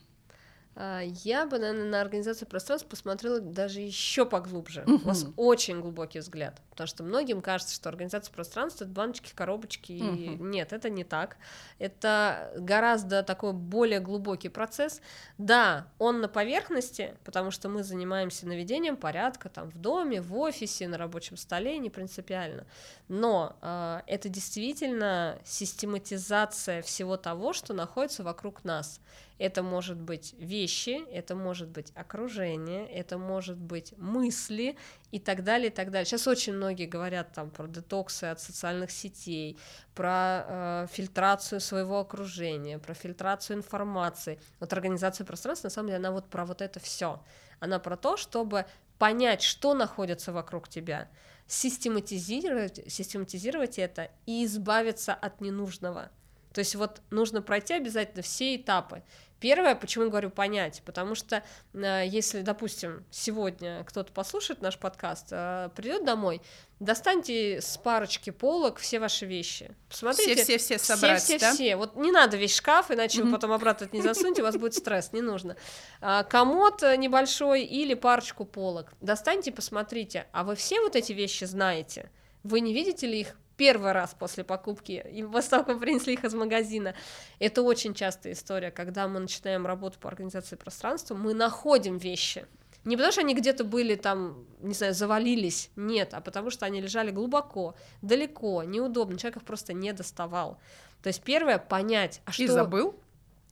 [0.76, 4.84] А, я бы, наверное, на организацию пространства посмотрела даже еще поглубже.
[4.86, 4.96] Угу.
[4.96, 9.94] У вас очень глубокий взгляд, потому что многим кажется, что организация пространства это баночки, коробочки.
[9.94, 10.16] Угу.
[10.16, 10.28] И...
[10.40, 11.38] Нет, это не так.
[11.78, 15.00] Это гораздо такой более глубокий процесс.
[15.38, 20.88] Да, он на поверхности, потому что мы занимаемся наведением порядка там в доме, в офисе,
[20.88, 22.66] на рабочем столе, не принципиально.
[23.08, 29.00] Но э, это действительно систематизация всего того, что находится вокруг нас
[29.40, 34.78] Это может быть вещи, это может быть окружение, это может быть мысли
[35.12, 36.06] и так далее, и так далее.
[36.06, 39.58] Сейчас очень многие говорят там про детоксы от социальных сетей,
[39.94, 44.40] про э, фильтрацию своего окружения, про фильтрацию информации.
[44.60, 47.22] Вот организация пространства, на самом деле, она вот про вот это все.
[47.60, 48.66] Она про то, чтобы
[48.98, 51.10] понять, что находится вокруг тебя,
[51.48, 56.12] систематизировать, систематизировать это и избавиться от ненужного.
[56.54, 59.04] То есть вот нужно пройти обязательно все этапы.
[59.44, 65.70] Первое, почему говорю понять, потому что э, если, допустим, сегодня кто-то послушает наш подкаст, э,
[65.76, 66.42] придет домой,
[66.80, 69.76] достаньте с парочки полок все ваши вещи.
[69.90, 70.36] Посмотрите.
[70.36, 71.54] Все-все-все собрать, все, все, да?
[71.54, 73.26] Все, Вот не надо весь шкаф, иначе mm-hmm.
[73.26, 75.58] вы потом обратно это не засунете, у вас будет стресс, не нужно.
[76.00, 78.94] А, комод небольшой или парочку полок.
[79.02, 82.10] Достаньте, посмотрите, а вы все вот эти вещи знаете?
[82.44, 86.34] Вы не видите ли их первый раз после покупки, и того, как принесли их из
[86.34, 86.96] магазина.
[87.40, 92.46] Это очень частая история, когда мы начинаем работу по организации пространства, мы находим вещи.
[92.86, 96.82] Не потому что они где-то были там, не знаю, завалились, нет, а потому что они
[96.82, 100.60] лежали глубоко, далеко, неудобно, человек их просто не доставал.
[101.02, 102.44] То есть первое понять, а что...
[102.44, 102.96] И забыл?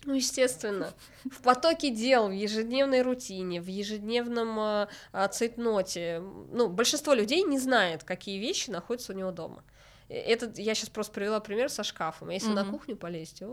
[0.03, 0.93] Ну, естественно,
[1.25, 6.23] в потоке дел, в ежедневной рутине, в ежедневном э, цейтноте.
[6.51, 9.63] Ну, большинство людей не знает, какие вещи находятся у него дома.
[10.11, 12.29] Это я сейчас просто привела пример со шкафом.
[12.29, 12.53] Если mm-hmm.
[12.53, 13.43] на кухню полезть,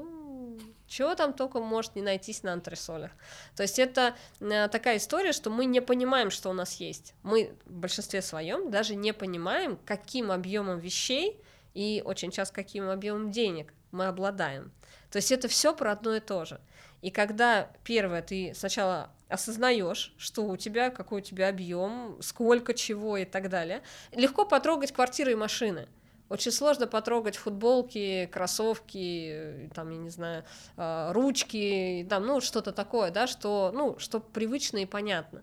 [0.86, 3.12] чего там только может не найтись на антресолях.
[3.54, 7.14] То есть это э, такая история, что мы не понимаем, что у нас есть.
[7.22, 11.40] Мы в большинстве своем даже не понимаем, каким объемом вещей
[11.74, 14.72] и очень часто каким объемом денег мы обладаем.
[15.10, 16.60] То есть это все про одно и то же.
[17.02, 23.16] И когда первое ты сначала осознаешь, что у тебя, какой у тебя объем, сколько чего
[23.16, 25.88] и так далее, легко потрогать квартиры и машины.
[26.28, 30.44] Очень сложно потрогать футболки, кроссовки, там, я не знаю,
[30.76, 35.42] а, ручки, там, ну, что-то такое, да, что, ну, что привычно и понятно.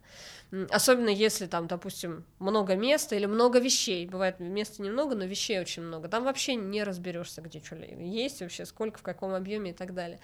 [0.70, 4.06] Особенно если там, допустим, много места или много вещей.
[4.06, 6.08] Бывает места немного, но вещей очень много.
[6.08, 10.20] Там вообще не разберешься, где что есть вообще, сколько, в каком объеме и так далее.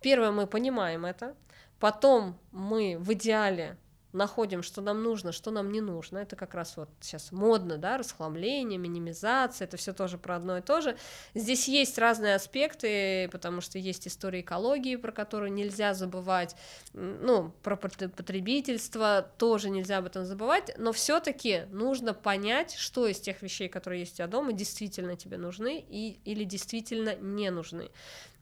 [0.00, 1.36] Первое, мы понимаем это.
[1.78, 3.76] Потом мы в идеале
[4.16, 6.18] находим, что нам нужно, что нам не нужно.
[6.18, 10.60] Это как раз вот сейчас модно, да, расхламление, минимизация, это все тоже про одно и
[10.60, 10.96] то же.
[11.34, 16.56] Здесь есть разные аспекты, потому что есть история экологии, про которую нельзя забывать,
[16.92, 23.42] ну, про потребительство тоже нельзя об этом забывать, но все-таки нужно понять, что из тех
[23.42, 27.90] вещей, которые есть у тебя дома, действительно тебе нужны и, или действительно не нужны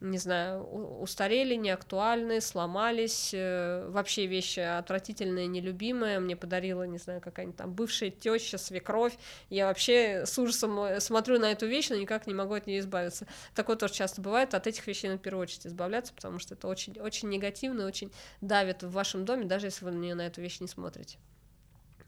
[0.01, 0.63] не знаю,
[1.01, 8.11] устарели, неактуальны, сломались, э, вообще вещи отвратительные, нелюбимые, мне подарила, не знаю, какая-нибудь там бывшая
[8.11, 9.17] теща, свекровь,
[9.51, 12.81] я вообще с ужасом э, смотрю на эту вещь, но никак не могу от нее
[12.81, 13.27] избавиться.
[13.55, 16.99] Такое тоже часто бывает, от этих вещей на первую очередь избавляться, потому что это очень,
[17.01, 20.61] очень негативно, очень давит в вашем доме, даже если вы на нее на эту вещь
[20.61, 21.19] не смотрите.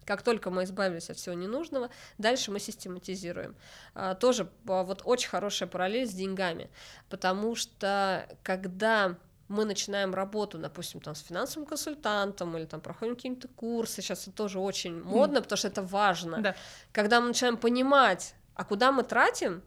[0.07, 3.57] Как только мы избавились от всего ненужного, дальше мы систематизируем.
[3.95, 6.71] А, тоже а, вот очень хорошая параллель с деньгами,
[7.11, 9.17] потому что когда
[9.49, 14.33] мы начинаем работу, допустим, там, с финансовым консультантом или там проходим какие-то курсы, сейчас это
[14.33, 15.43] тоже очень модно, mm.
[15.43, 16.41] потому что это важно.
[16.41, 16.57] Да.
[16.93, 19.63] Когда мы начинаем понимать, а куда мы тратим,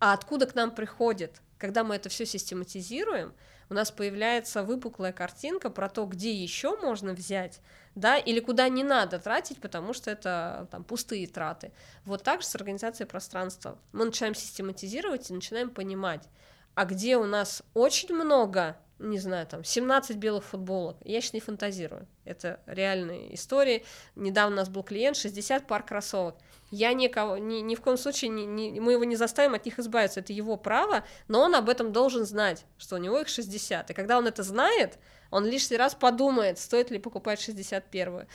[0.00, 3.34] а откуда к нам приходит, когда мы это все систематизируем,
[3.70, 7.60] у нас появляется выпуклая картинка про то, где еще можно взять,
[7.94, 11.72] да, или куда не надо тратить, потому что это там пустые траты.
[12.04, 13.78] Вот так же с организацией пространства.
[13.92, 16.28] Мы начинаем систематизировать и начинаем понимать,
[16.74, 20.96] а где у нас очень много не знаю, там, 17 белых футболок.
[21.04, 22.06] Я сейчас не фантазирую.
[22.24, 23.84] Это реальные истории.
[24.14, 26.36] Недавно у нас был клиент, 60 пар кроссовок.
[26.70, 29.78] Я никого, ни, ни в коем случае, ни, ни, мы его не заставим от них
[29.78, 30.20] избавиться.
[30.20, 33.90] Это его право, но он об этом должен знать, что у него их 60.
[33.90, 34.98] И когда он это знает,
[35.30, 38.26] он лишний раз подумает, стоит ли покупать 61.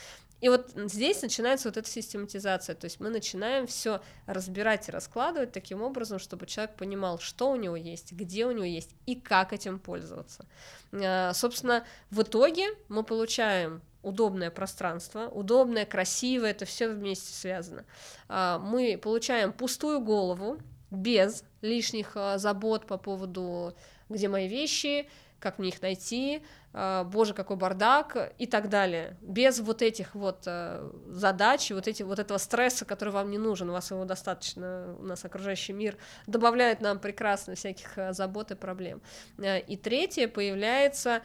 [0.42, 5.52] И вот здесь начинается вот эта систематизация, то есть мы начинаем все разбирать и раскладывать
[5.52, 9.54] таким образом, чтобы человек понимал, что у него есть, где у него есть и как
[9.54, 10.46] этим пользоваться.
[10.92, 17.86] А, собственно, в итоге мы получаем удобное пространство, удобное, красивое, это все вместе связано.
[18.28, 20.60] А, мы получаем пустую голову
[20.92, 23.76] без лишних а, забот по поводу,
[24.10, 25.10] где мои вещи,
[25.46, 26.42] как мне их найти,
[26.74, 29.16] а, боже, какой бардак и так далее.
[29.22, 33.70] Без вот этих вот э, задач, вот, эти, вот этого стресса, который вам не нужен,
[33.70, 38.56] у вас его достаточно, у нас окружающий мир добавляет нам прекрасно всяких э, забот и
[38.56, 39.04] проблем.
[39.38, 41.22] Э, и третье, появляется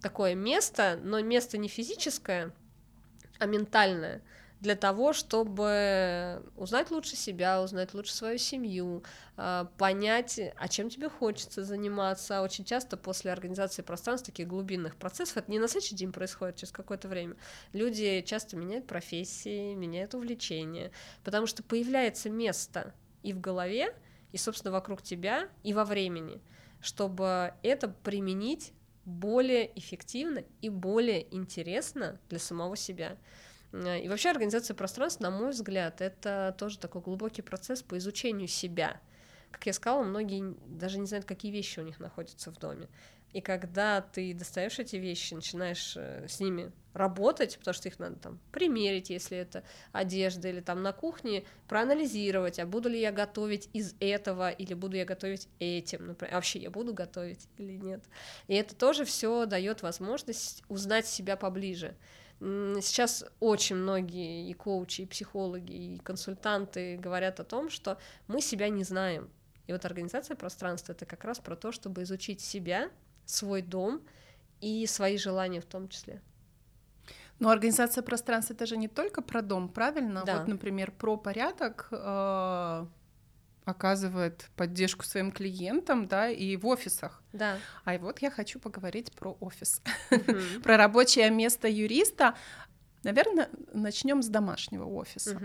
[0.00, 2.52] такое место, но место не физическое,
[3.38, 4.22] а ментальное,
[4.60, 9.02] для того, чтобы узнать лучше себя, узнать лучше свою семью,
[9.36, 12.42] а, понять, а чем тебе хочется заниматься.
[12.42, 16.72] Очень часто после организации пространств таких глубинных процессов, это не на следующий день происходит, через
[16.72, 17.36] какое-то время,
[17.72, 20.90] люди часто меняют профессии, меняют увлечения,
[21.24, 23.94] потому что появляется место и в голове,
[24.32, 26.40] и, собственно, вокруг тебя, и во времени,
[26.82, 28.72] чтобы это применить
[29.06, 33.16] более эффективно и более интересно для самого себя.
[33.72, 39.00] И вообще организация пространств, на мой взгляд, это тоже такой глубокий процесс по изучению себя.
[39.50, 42.88] Как я сказала, многие даже не знают, какие вещи у них находятся в доме.
[43.32, 48.16] И когда ты достаешь эти вещи, начинаешь э, с ними работать, потому что их надо
[48.16, 49.62] там примерить, если это
[49.92, 54.96] одежда, или там на кухне проанализировать, а буду ли я готовить из этого, или буду
[54.96, 58.02] я готовить этим, например, а вообще я буду готовить или нет.
[58.48, 61.94] И это тоже все дает возможность узнать себя поближе.
[62.40, 68.70] Сейчас очень многие и коучи, и психологи, и консультанты говорят о том, что мы себя
[68.70, 69.28] не знаем.
[69.66, 72.90] И вот организация пространства— это как раз про то, чтобы изучить себя,
[73.26, 74.00] свой дом
[74.60, 76.22] и свои желания в том числе.
[77.40, 80.22] Но организация пространства— это же не только про дом, правильно?
[80.24, 80.38] Да.
[80.38, 82.86] Вот, например, про порядок э,
[83.64, 87.22] оказывает поддержку своим клиентам, да, и в офисах.
[87.32, 87.58] Да.
[87.84, 89.82] А вот я хочу поговорить про офис,
[90.62, 92.34] про рабочее место юриста.
[93.02, 95.38] Наверное, начнем с домашнего офиса.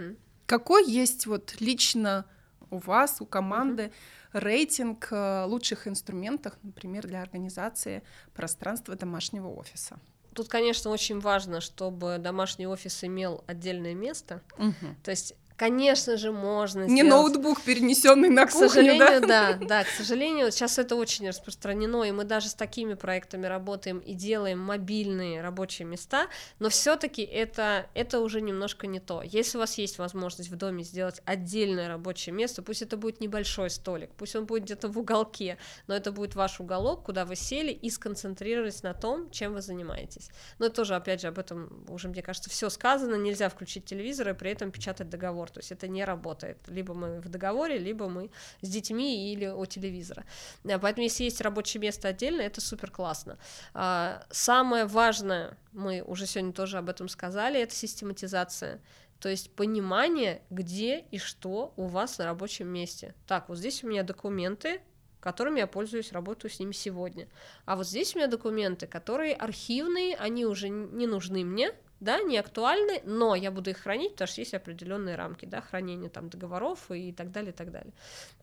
[0.45, 2.25] Какой есть вот лично
[2.69, 3.91] у вас, у команды
[4.31, 8.03] рейтинг э, лучших инструментов, например, для организации
[8.33, 9.99] пространства домашнего офиса?
[10.33, 14.41] Тут, конечно, очень важно, чтобы домашний офис имел отдельное место.
[14.57, 14.95] Угу.
[15.03, 17.09] То есть Конечно же, можно Не сделать.
[17.09, 19.53] ноутбук, перенесенный на к кухню, сожалению, да?
[19.53, 23.99] да, да, к сожалению, сейчас это очень распространено, и мы даже с такими проектами работаем
[23.99, 26.27] и делаем мобильные рабочие места,
[26.59, 29.21] но все-таки это, это уже немножко не то.
[29.23, 33.69] Если у вас есть возможность в доме сделать отдельное рабочее место, пусть это будет небольшой
[33.69, 37.71] столик, пусть он будет где-то в уголке, но это будет ваш уголок, куда вы сели
[37.71, 40.29] и сконцентрировались на том, чем вы занимаетесь.
[40.59, 44.33] Но тоже, опять же, об этом уже, мне кажется, все сказано, нельзя включить телевизор и
[44.33, 46.57] при этом печатать договор договор, то есть это не работает.
[46.67, 48.29] Либо мы в договоре, либо мы
[48.61, 50.23] с детьми или у телевизора.
[50.63, 53.37] Поэтому если есть рабочее место отдельно, это супер классно.
[53.73, 58.79] А, самое важное, мы уже сегодня тоже об этом сказали, это систематизация.
[59.19, 63.13] То есть понимание, где и что у вас на рабочем месте.
[63.27, 64.81] Так, вот здесь у меня документы,
[65.19, 67.27] которыми я пользуюсь, работаю с ними сегодня.
[67.65, 72.37] А вот здесь у меня документы, которые архивные, они уже не нужны мне, да, не
[72.37, 76.91] актуальны, но я буду их хранить, потому что есть определенные рамки, да, хранения там договоров
[76.91, 77.93] и так далее, и так далее.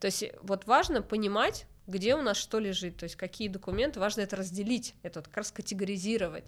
[0.00, 4.22] То есть вот важно понимать, где у нас что лежит, то есть какие документы, важно
[4.22, 6.44] это разделить, это вот как раз категоризировать.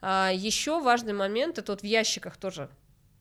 [0.00, 2.68] А, еще важный момент, это вот в ящиках тоже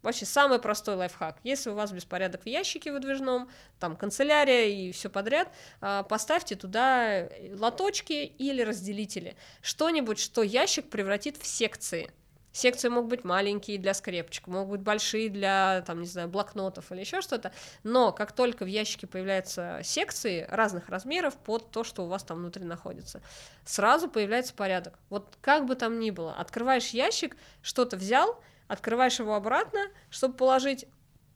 [0.01, 1.37] Вообще самый простой лайфхак.
[1.43, 5.47] Если у вас беспорядок в ящике выдвижном, там канцелярия и все подряд,
[5.79, 9.35] а, поставьте туда лоточки или разделители.
[9.61, 12.09] Что-нибудь, что ящик превратит в секции.
[12.51, 16.99] Секции могут быть маленькие для скрепочек, могут быть большие для, там, не знаю, блокнотов или
[16.99, 17.51] еще что-то,
[17.83, 22.37] но как только в ящике появляются секции разных размеров под то, что у вас там
[22.37, 23.21] внутри находится,
[23.65, 24.99] сразу появляется порядок.
[25.09, 30.85] Вот как бы там ни было, открываешь ящик, что-то взял, открываешь его обратно, чтобы положить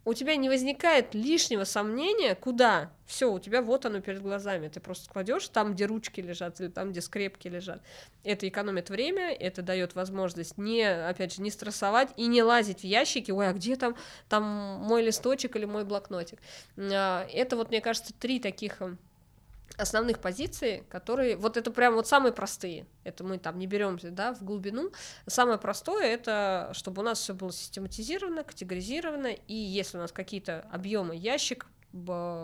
[0.05, 2.91] у тебя не возникает лишнего сомнения, куда.
[3.07, 4.67] Все, у тебя вот оно перед глазами.
[4.67, 7.81] Ты просто кладешь там, где ручки лежат, или там, где скрепки лежат.
[8.23, 12.83] Это экономит время, это дает возможность не, опять же, не стрессовать и не лазить в
[12.83, 13.31] ящики.
[13.31, 13.95] Ой, а где там,
[14.29, 16.39] там мой листочек или мой блокнотик?
[16.77, 18.81] А, это вот, мне кажется, три таких
[19.77, 24.33] основных позиций, которые, вот это прям вот самые простые, это мы там не беремся, да,
[24.33, 24.91] в глубину,
[25.27, 30.61] самое простое это, чтобы у нас все было систематизировано, категоризировано, и если у нас какие-то
[30.71, 31.67] объемы ящик,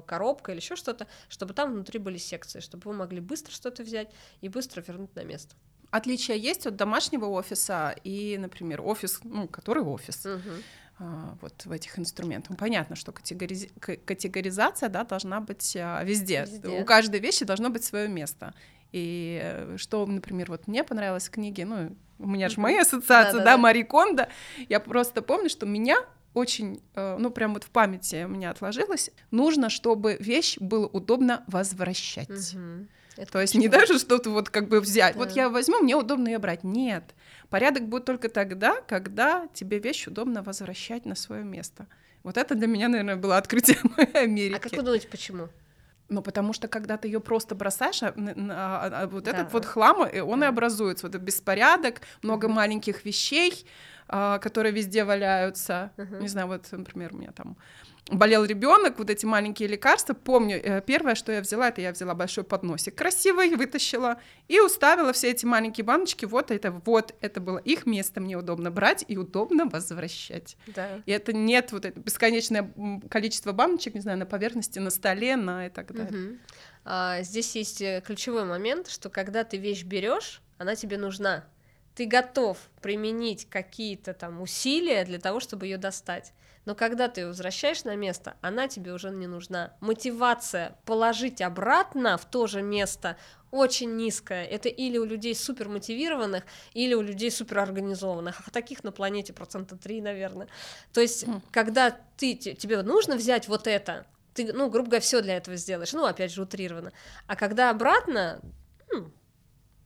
[0.05, 4.09] коробка или еще что-то, чтобы там внутри были секции, чтобы вы могли быстро что-то взять
[4.39, 5.55] и быстро вернуть на место.
[5.89, 10.25] Отличия есть от домашнего офиса и, например, офис, ну, который офис.
[10.25, 10.39] Угу.
[11.03, 12.55] А, вот в этих инструментах.
[12.57, 13.65] Понятно, что категориз...
[14.05, 16.41] категоризация да, должна быть а, везде.
[16.41, 16.69] везде.
[16.69, 18.53] У каждой вещи должно быть свое место.
[18.91, 23.39] И э, что, например, вот мне понравилось в книге, ну, у меня же моя ассоциация,
[23.39, 24.27] да, да, да, Мари Кондо,
[24.69, 25.97] я просто помню, что меня
[26.35, 31.43] очень, э, ну, прям вот в памяти у меня отложилось, нужно, чтобы вещь было удобно
[31.47, 32.53] возвращать.
[32.53, 32.87] Угу.
[33.17, 35.13] Это То есть не даже что-то вот как бы взять.
[35.13, 35.19] Да.
[35.19, 36.63] Вот я возьму, мне удобно ее брать.
[36.63, 37.03] Нет.
[37.49, 41.87] Порядок будет только тогда, когда тебе вещь удобно возвращать на свое место.
[42.23, 44.55] Вот это для меня, наверное, было открытие моей Америки.
[44.55, 45.49] А как вы думаете, почему?
[46.09, 49.31] Ну, потому что когда ты ее просто бросаешь, а, а, а, вот да.
[49.31, 50.47] этот вот хлам, э, он да.
[50.47, 51.05] и образуется.
[51.05, 52.51] Вот этот беспорядок, много mm-hmm.
[52.51, 53.65] маленьких вещей,
[54.09, 55.91] а, которые везде валяются.
[55.95, 56.21] Mm-hmm.
[56.21, 57.55] Не знаю, вот, например, у меня там
[58.11, 60.13] болел ребенок, вот эти маленькие лекарства.
[60.13, 65.13] Помню, э, первое, что я взяла, это я взяла большой подносик красивый, вытащила и уставила
[65.13, 66.25] все эти маленькие баночки.
[66.25, 70.57] Вот это, вот это было их место, мне удобно брать и удобно возвращать.
[70.67, 71.01] Да.
[71.05, 72.71] И это нет вот это бесконечное
[73.09, 76.29] количество баночек, не знаю, на поверхности, на столе, на и так далее.
[76.29, 76.37] Угу.
[76.85, 81.45] А, здесь есть э, ключевой момент, что когда ты вещь берешь, она тебе нужна.
[81.95, 86.33] Ты готов применить какие-то там усилия для того, чтобы ее достать.
[86.65, 89.73] Но когда ты ее возвращаешь на место, она тебе уже не нужна.
[89.79, 93.17] Мотивация положить обратно в то же место
[93.49, 94.45] очень низкая.
[94.45, 96.43] Это или у людей супер мотивированных,
[96.73, 98.41] или у людей супер организованных.
[98.45, 100.47] А таких на планете процента 3, наверное.
[100.93, 101.41] То есть, mm.
[101.51, 105.93] когда ты, тебе нужно взять вот это, ты, ну, грубо говоря, все для этого сделаешь.
[105.93, 106.93] Ну, опять же, утрированно.
[107.27, 108.39] А когда обратно,
[108.91, 109.11] ну,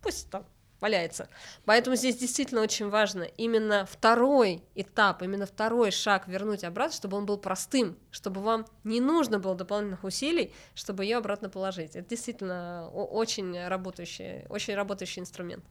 [0.02, 0.46] пусть там
[0.86, 1.28] валяется.
[1.66, 7.26] Поэтому здесь действительно очень важно именно второй этап, именно второй шаг вернуть обратно, чтобы он
[7.26, 11.96] был простым, чтобы вам не нужно было дополнительных усилий, чтобы ее обратно положить.
[11.96, 15.64] Это действительно очень работающий, очень работающий инструмент.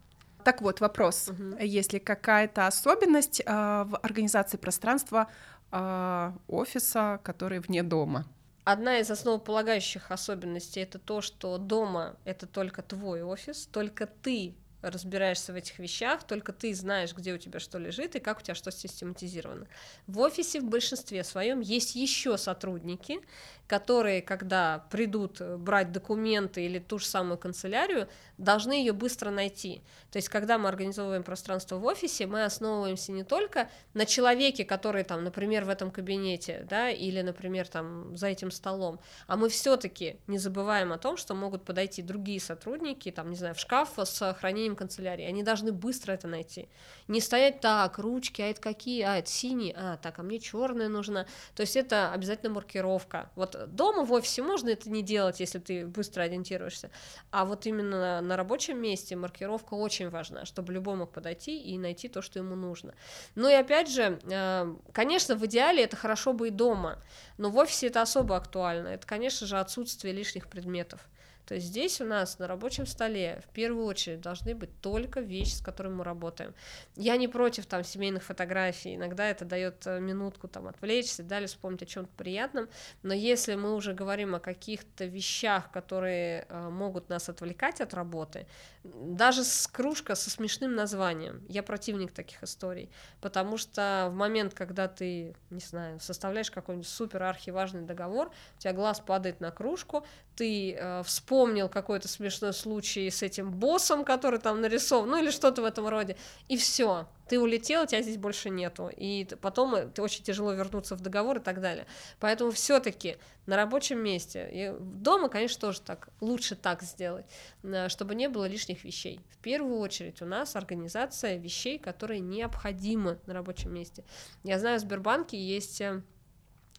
[0.42, 1.28] Так вот, вопрос.
[1.28, 1.58] Угу.
[1.60, 5.28] Есть ли какая-то особенность э, в организации пространства
[5.70, 8.26] э, офиса, который вне дома?
[8.64, 14.54] Одна из основополагающих особенностей это то, что дома это только твой офис, только ты
[14.90, 18.42] разбираешься в этих вещах, только ты знаешь, где у тебя что лежит и как у
[18.42, 19.66] тебя что систематизировано.
[20.06, 23.20] В офисе в большинстве своем есть еще сотрудники,
[23.66, 29.82] которые, когда придут брать документы или ту же самую канцелярию, должны ее быстро найти.
[30.10, 35.04] То есть, когда мы организовываем пространство в офисе, мы основываемся не только на человеке, который
[35.04, 40.18] там, например, в этом кабинете, да, или, например, там за этим столом, а мы все-таки
[40.26, 44.34] не забываем о том, что могут подойти другие сотрудники, там, не знаю, в шкаф с
[44.34, 46.68] хранением канцелярии, они должны быстро это найти.
[47.08, 50.88] Не стоять так, ручки, а это какие, а это синие, а так, а мне черная
[50.88, 51.26] нужна.
[51.54, 53.30] То есть это обязательно маркировка.
[53.36, 56.90] Вот дома в офисе можно это не делать, если ты быстро ориентируешься,
[57.30, 62.08] а вот именно на рабочем месте маркировка очень важна, чтобы любой мог подойти и найти
[62.08, 62.94] то, что ему нужно.
[63.34, 66.98] Ну и опять же, э, конечно, в идеале это хорошо бы и дома,
[67.38, 68.88] но в офисе это особо актуально.
[68.88, 71.08] Это, конечно же, отсутствие лишних предметов.
[71.46, 75.54] То есть здесь у нас на рабочем столе в первую очередь должны быть только вещи,
[75.54, 76.54] с которыми мы работаем.
[76.96, 81.82] Я не против там семейных фотографий, иногда это дает э, минутку там отвлечься, далее вспомнить
[81.82, 82.68] о чем-то приятном,
[83.02, 88.46] но если мы уже говорим о каких-то вещах, которые э, могут нас отвлекать от работы,
[88.84, 92.90] даже с кружка со смешным названием, я противник таких историй,
[93.20, 98.72] потому что в момент, когда ты, не знаю, составляешь какой-нибудь супер архиважный договор, у тебя
[98.72, 101.02] глаз падает на кружку, ты э,
[101.34, 105.88] вспомнил какой-то смешной случай с этим боссом, который там нарисован, ну или что-то в этом
[105.88, 106.16] роде,
[106.48, 110.94] и все, ты улетел, тебя здесь больше нету, и потом э, ты очень тяжело вернуться
[110.94, 111.86] в договор и так далее.
[112.20, 113.16] Поэтому все-таки
[113.46, 117.26] на рабочем месте, и дома, конечно, тоже так, лучше так сделать,
[117.64, 119.20] э, чтобы не было лишних вещей.
[119.30, 124.04] В первую очередь у нас организация вещей, которые необходимы на рабочем месте.
[124.44, 126.00] Я знаю, в Сбербанке есть э,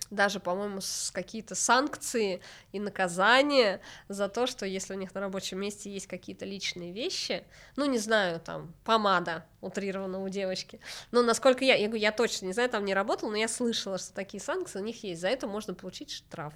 [0.10, 2.41] даже, по-моему, с какие-то санкции
[2.72, 7.43] и наказания за то, что если у них на рабочем месте есть какие-то личные вещи,
[7.76, 10.80] ну, не знаю, там, помада утрированно у девочки,
[11.12, 13.97] но насколько я, я говорю, я точно не знаю, там не работала, но я слышала,
[13.97, 16.53] что такие санкции у них есть, за это можно получить штраф.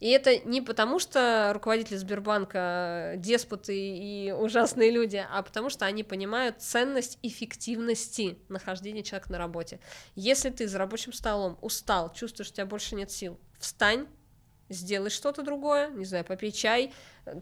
[0.00, 6.02] И это не потому, что руководители Сбербанка деспоты и ужасные люди, а потому что они
[6.02, 9.80] понимают ценность эффективности нахождения человека на работе.
[10.14, 14.06] Если ты за рабочим столом устал, чувствуешь, что тебя больше нет сил, встань,
[14.68, 16.92] сделай что-то другое, не знаю, попей чай,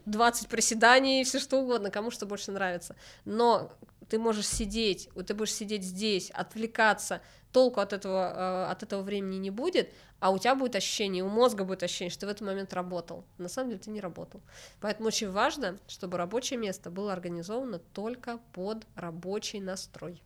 [0.06, 2.96] 20 приседаний, все что угодно, кому что больше нравится.
[3.24, 3.72] Но
[4.08, 7.20] ты можешь сидеть, ты будешь сидеть здесь, отвлекаться,
[7.52, 11.28] толку от этого, э, от этого времени не будет, а у тебя будет ощущение, у
[11.28, 13.24] мозга будет ощущение, что ты в этот момент работал.
[13.38, 14.42] На самом деле ты не работал.
[14.80, 20.22] Поэтому очень важно, чтобы рабочее место было организовано только под рабочий настрой.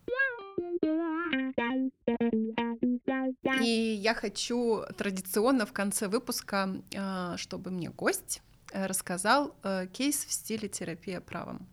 [3.61, 8.41] И я хочу традиционно в конце выпуска, э, чтобы мне гость
[8.71, 11.67] э, рассказал э, кейс в стиле терапия правом.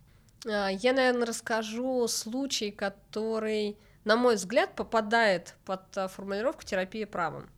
[0.47, 7.49] А, я, наверное, расскажу случай, который, на мой взгляд, попадает под формулировку терапия правом.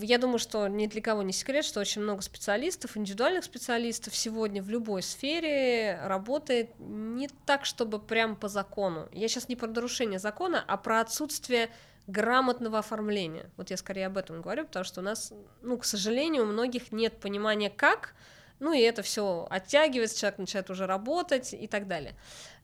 [0.00, 4.62] Я думаю, что ни для кого не секрет, что очень много специалистов, индивидуальных специалистов сегодня
[4.62, 9.06] в любой сфере работает не так, чтобы прям по закону.
[9.12, 11.68] Я сейчас не про нарушение закона, а про отсутствие
[12.06, 13.50] грамотного оформления.
[13.56, 15.32] Вот я скорее об этом говорю, потому что у нас,
[15.62, 18.14] ну, к сожалению, у многих нет понимания, как
[18.58, 22.14] Ну и это все оттягивается, человек начинает уже работать и так далее.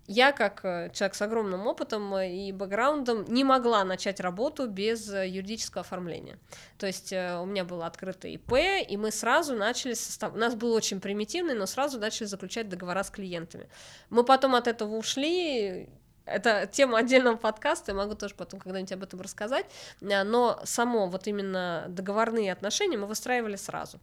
[0.08, 5.08] Я, как э, человек с огромным опытом э, и бэкграундом, не могла начать работу без
[5.12, 6.38] э, юридического оформления.
[6.76, 8.52] То есть у меня было открыто ИП,
[8.88, 10.34] и мы сразу начали состав...
[10.34, 13.68] У нас был очень примитивный, но сразу начали заключать договора с клиентами.
[14.10, 15.88] Мы потом от этого ушли,
[16.24, 19.66] это тема отдельного подкаста, я могу тоже потом когда-нибудь об этом рассказать,
[20.00, 24.00] но само вот именно договорные отношения мы выстраивали сразу.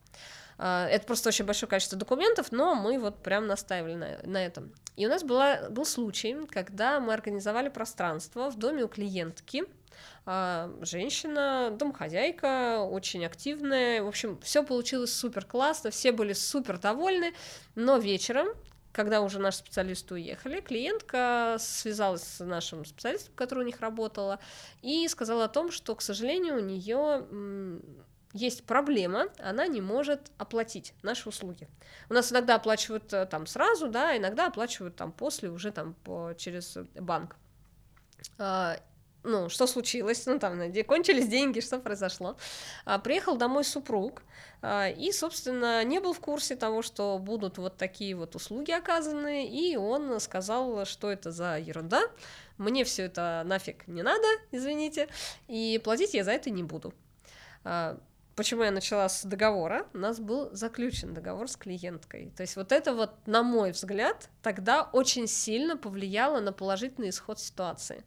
[0.61, 4.73] А, это просто очень большое количество документов, но мы вот прям настаивали на, на этом.
[4.97, 9.63] И у нас была, был случай, когда мы организовали пространство в доме у клиентки,
[10.25, 14.03] а, женщина, домохозяйка, очень активная.
[14.03, 17.33] В общем, все получилось супер классно, все были супер довольны.
[17.75, 18.49] Но вечером,
[18.91, 24.39] когда уже наши специалисты уехали, клиентка связалась с нашим специалистом, который у них работала,
[24.81, 27.81] и сказала о том, что, к сожалению, у нее
[28.33, 31.67] есть проблема, она не может оплатить наши услуги.
[32.09, 36.33] У нас иногда оплачивают э, там сразу, да, иногда оплачивают там после, уже там по,
[36.37, 37.35] через банк.
[39.23, 42.37] Ну, что случилось, ну, там, где кончились деньги, что произошло.
[42.85, 44.23] А, приехал домой супруг,
[44.61, 49.45] а, и, собственно, не был в курсе того, что будут вот такие вот услуги оказаны,
[49.45, 52.01] и он сказал, что это за ерунда,
[52.57, 55.09] мне все это нафиг не надо, извините,
[55.49, 56.93] и платить я за это не буду.
[57.65, 57.97] А,
[58.39, 62.31] почему я начала с договора, у нас был заключен договор с клиенткой.
[62.37, 67.37] То есть вот это вот, на мой взгляд, тогда очень сильно повлияло на положительный исход
[67.41, 68.05] ситуации.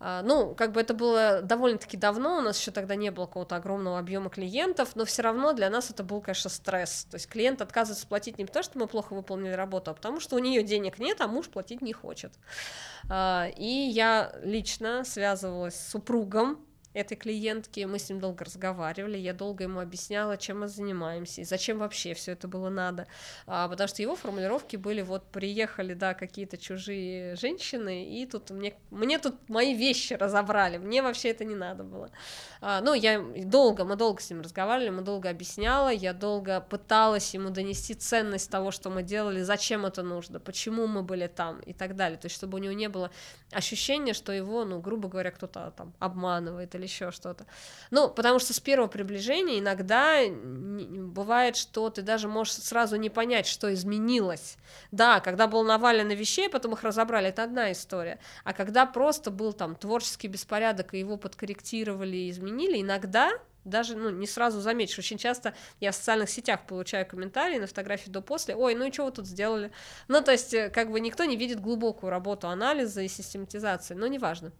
[0.00, 3.56] А, ну, как бы это было довольно-таки давно, у нас еще тогда не было какого-то
[3.56, 7.06] огромного объема клиентов, но все равно для нас это был, конечно, стресс.
[7.10, 10.36] То есть клиент отказывается платить не потому, что мы плохо выполнили работу, а потому что
[10.36, 12.32] у нее денег нет, а муж платить не хочет.
[13.10, 16.65] А, и я лично связывалась с супругом
[16.96, 21.44] этой клиентки, мы с ним долго разговаривали, я долго ему объясняла, чем мы занимаемся, и
[21.44, 23.06] зачем вообще все это было надо,
[23.46, 28.74] а, потому что его формулировки были вот приехали, да, какие-то чужие женщины, и тут мне,
[28.90, 32.10] мне тут мои вещи разобрали, мне вообще это не надо было.
[32.62, 37.34] А, ну, я долго, мы долго с ним разговаривали, мы долго объясняла, я долго пыталась
[37.34, 41.74] ему донести ценность того, что мы делали, зачем это нужно, почему мы были там и
[41.74, 43.10] так далее, то есть чтобы у него не было
[43.52, 47.46] ощущения, что его, ну, грубо говоря, кто-то там обманывает или еще что-то.
[47.90, 53.46] Ну, потому что с первого приближения иногда бывает, что ты даже можешь сразу не понять,
[53.46, 54.56] что изменилось.
[54.90, 58.18] Да, когда было навалено вещей, потом их разобрали, это одна история.
[58.44, 63.32] А когда просто был там творческий беспорядок, и его подкорректировали и изменили, иногда
[63.66, 64.98] даже ну, не сразу заметишь.
[64.98, 69.04] Очень часто я в социальных сетях получаю комментарии на фотографии до-после, ой, ну и что
[69.04, 69.70] вы тут сделали?
[70.08, 74.06] Ну, то есть, э, как бы никто не видит глубокую работу анализа и систематизации, но
[74.06, 74.52] неважно.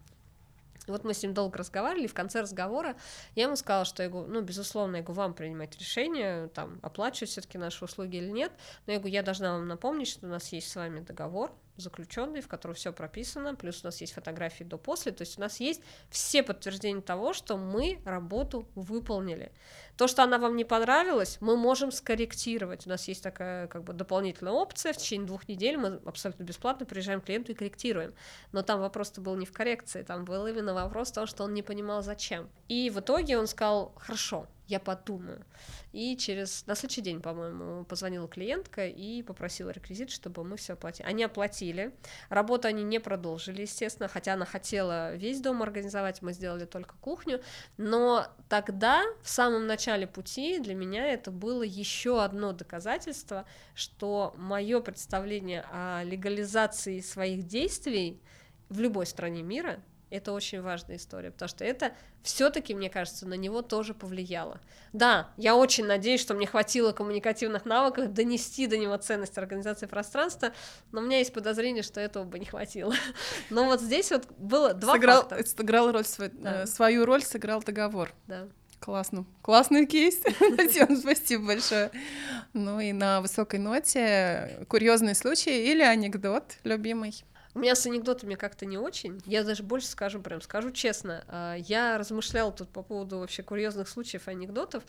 [0.87, 2.95] Вот мы с ним долго разговаривали, и в конце разговора
[3.35, 7.29] я ему сказала, что я говорю, ну, безусловно, я говорю, вам принимать решение, там, оплачивать
[7.29, 8.51] все-таки наши услуги или нет,
[8.85, 12.41] но я говорю, я должна вам напомнить, что у нас есть с вами договор, заключенный,
[12.41, 15.81] в котором все прописано, плюс у нас есть фотографии до-после, то есть у нас есть
[16.09, 19.51] все подтверждения того, что мы работу выполнили.
[19.97, 22.85] То, что она вам не понравилась, мы можем скорректировать.
[22.85, 26.85] У нас есть такая как бы дополнительная опция, в течение двух недель мы абсолютно бесплатно
[26.85, 28.13] приезжаем к клиенту и корректируем.
[28.51, 31.63] Но там вопрос-то был не в коррекции, там был именно вопрос того, что он не
[31.63, 32.47] понимал зачем.
[32.67, 35.45] И в итоге он сказал, хорошо, я подумаю.
[35.93, 41.07] И через на следующий день, по-моему, позвонила клиентка и попросила реквизит, чтобы мы все оплатили.
[41.07, 41.93] Они оплатили.
[42.29, 47.41] Работу они не продолжили, естественно, хотя она хотела весь дом организовать, мы сделали только кухню.
[47.77, 54.81] Но тогда, в самом начале пути, для меня это было еще одно доказательство, что мое
[54.81, 58.21] представление о легализации своих действий
[58.69, 61.93] в любой стране мира это очень важная история, потому что это
[62.23, 64.59] все-таки, мне кажется, на него тоже повлияло.
[64.93, 70.53] Да, я очень надеюсь, что мне хватило коммуникативных навыков донести до него ценность организации пространства,
[70.91, 72.93] но у меня есть подозрение, что этого бы не хватило.
[73.49, 75.45] Но вот здесь вот было два сыграл, факта.
[75.45, 76.63] Сыграл роль, свой, да.
[76.63, 78.11] э, свою роль сыграл договор.
[78.27, 78.47] Да.
[78.79, 79.25] Классно.
[79.41, 80.15] Классный кейс.
[80.57, 81.91] Татьяна, спасибо большое.
[82.53, 87.23] Ну и на высокой ноте курьезный случай или анекдот любимый.
[87.53, 89.21] У меня с анекдотами как-то не очень.
[89.25, 91.23] Я даже больше скажу, прям скажу честно.
[91.27, 94.83] А, я размышляла тут по поводу вообще курьезных случаев анекдотов.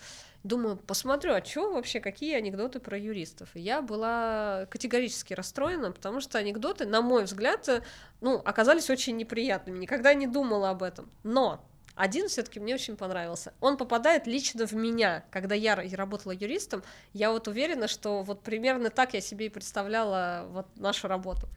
[0.45, 3.49] Думаю, посмотрю, а что вообще, какие анекдоты про юристов.
[3.55, 7.83] Я была категорически расстроена, потому что анекдоты, на мой взгляд, э,
[8.21, 9.79] ну, оказались очень неприятными.
[9.79, 11.11] Никогда не думала об этом.
[11.23, 11.68] Но
[11.99, 13.53] один все-таки мне очень понравился.
[13.61, 15.25] Он попадает лично в меня.
[15.31, 20.47] Когда я работала юристом, я вот уверена, что вот примерно так я себе и представляла
[20.51, 21.49] вот нашу работу.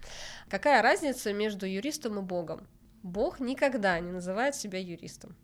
[0.49, 2.67] Какая разница между юристом и Богом?
[3.03, 5.35] Бог никогда не называет себя юристом.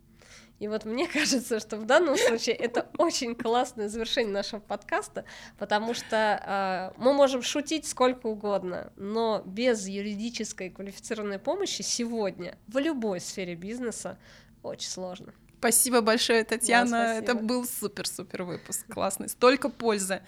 [0.60, 5.26] И вот мне кажется, что в данном случае это очень классное завершение нашего подкаста,
[5.58, 12.80] потому что э, мы можем шутить сколько угодно, но без юридической квалифицированной помощи сегодня в
[12.80, 14.18] любой сфере бизнеса
[14.64, 15.34] очень сложно.
[15.60, 16.92] Спасибо большое, Татьяна.
[16.92, 17.32] Да, спасибо.
[17.32, 18.86] Это был супер-супер выпуск.
[18.88, 19.30] Классный.
[19.30, 20.22] Столько пользы.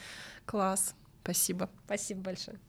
[0.46, 0.96] Класс.
[1.24, 1.70] Спасибо.
[1.86, 2.60] Спасибо большое.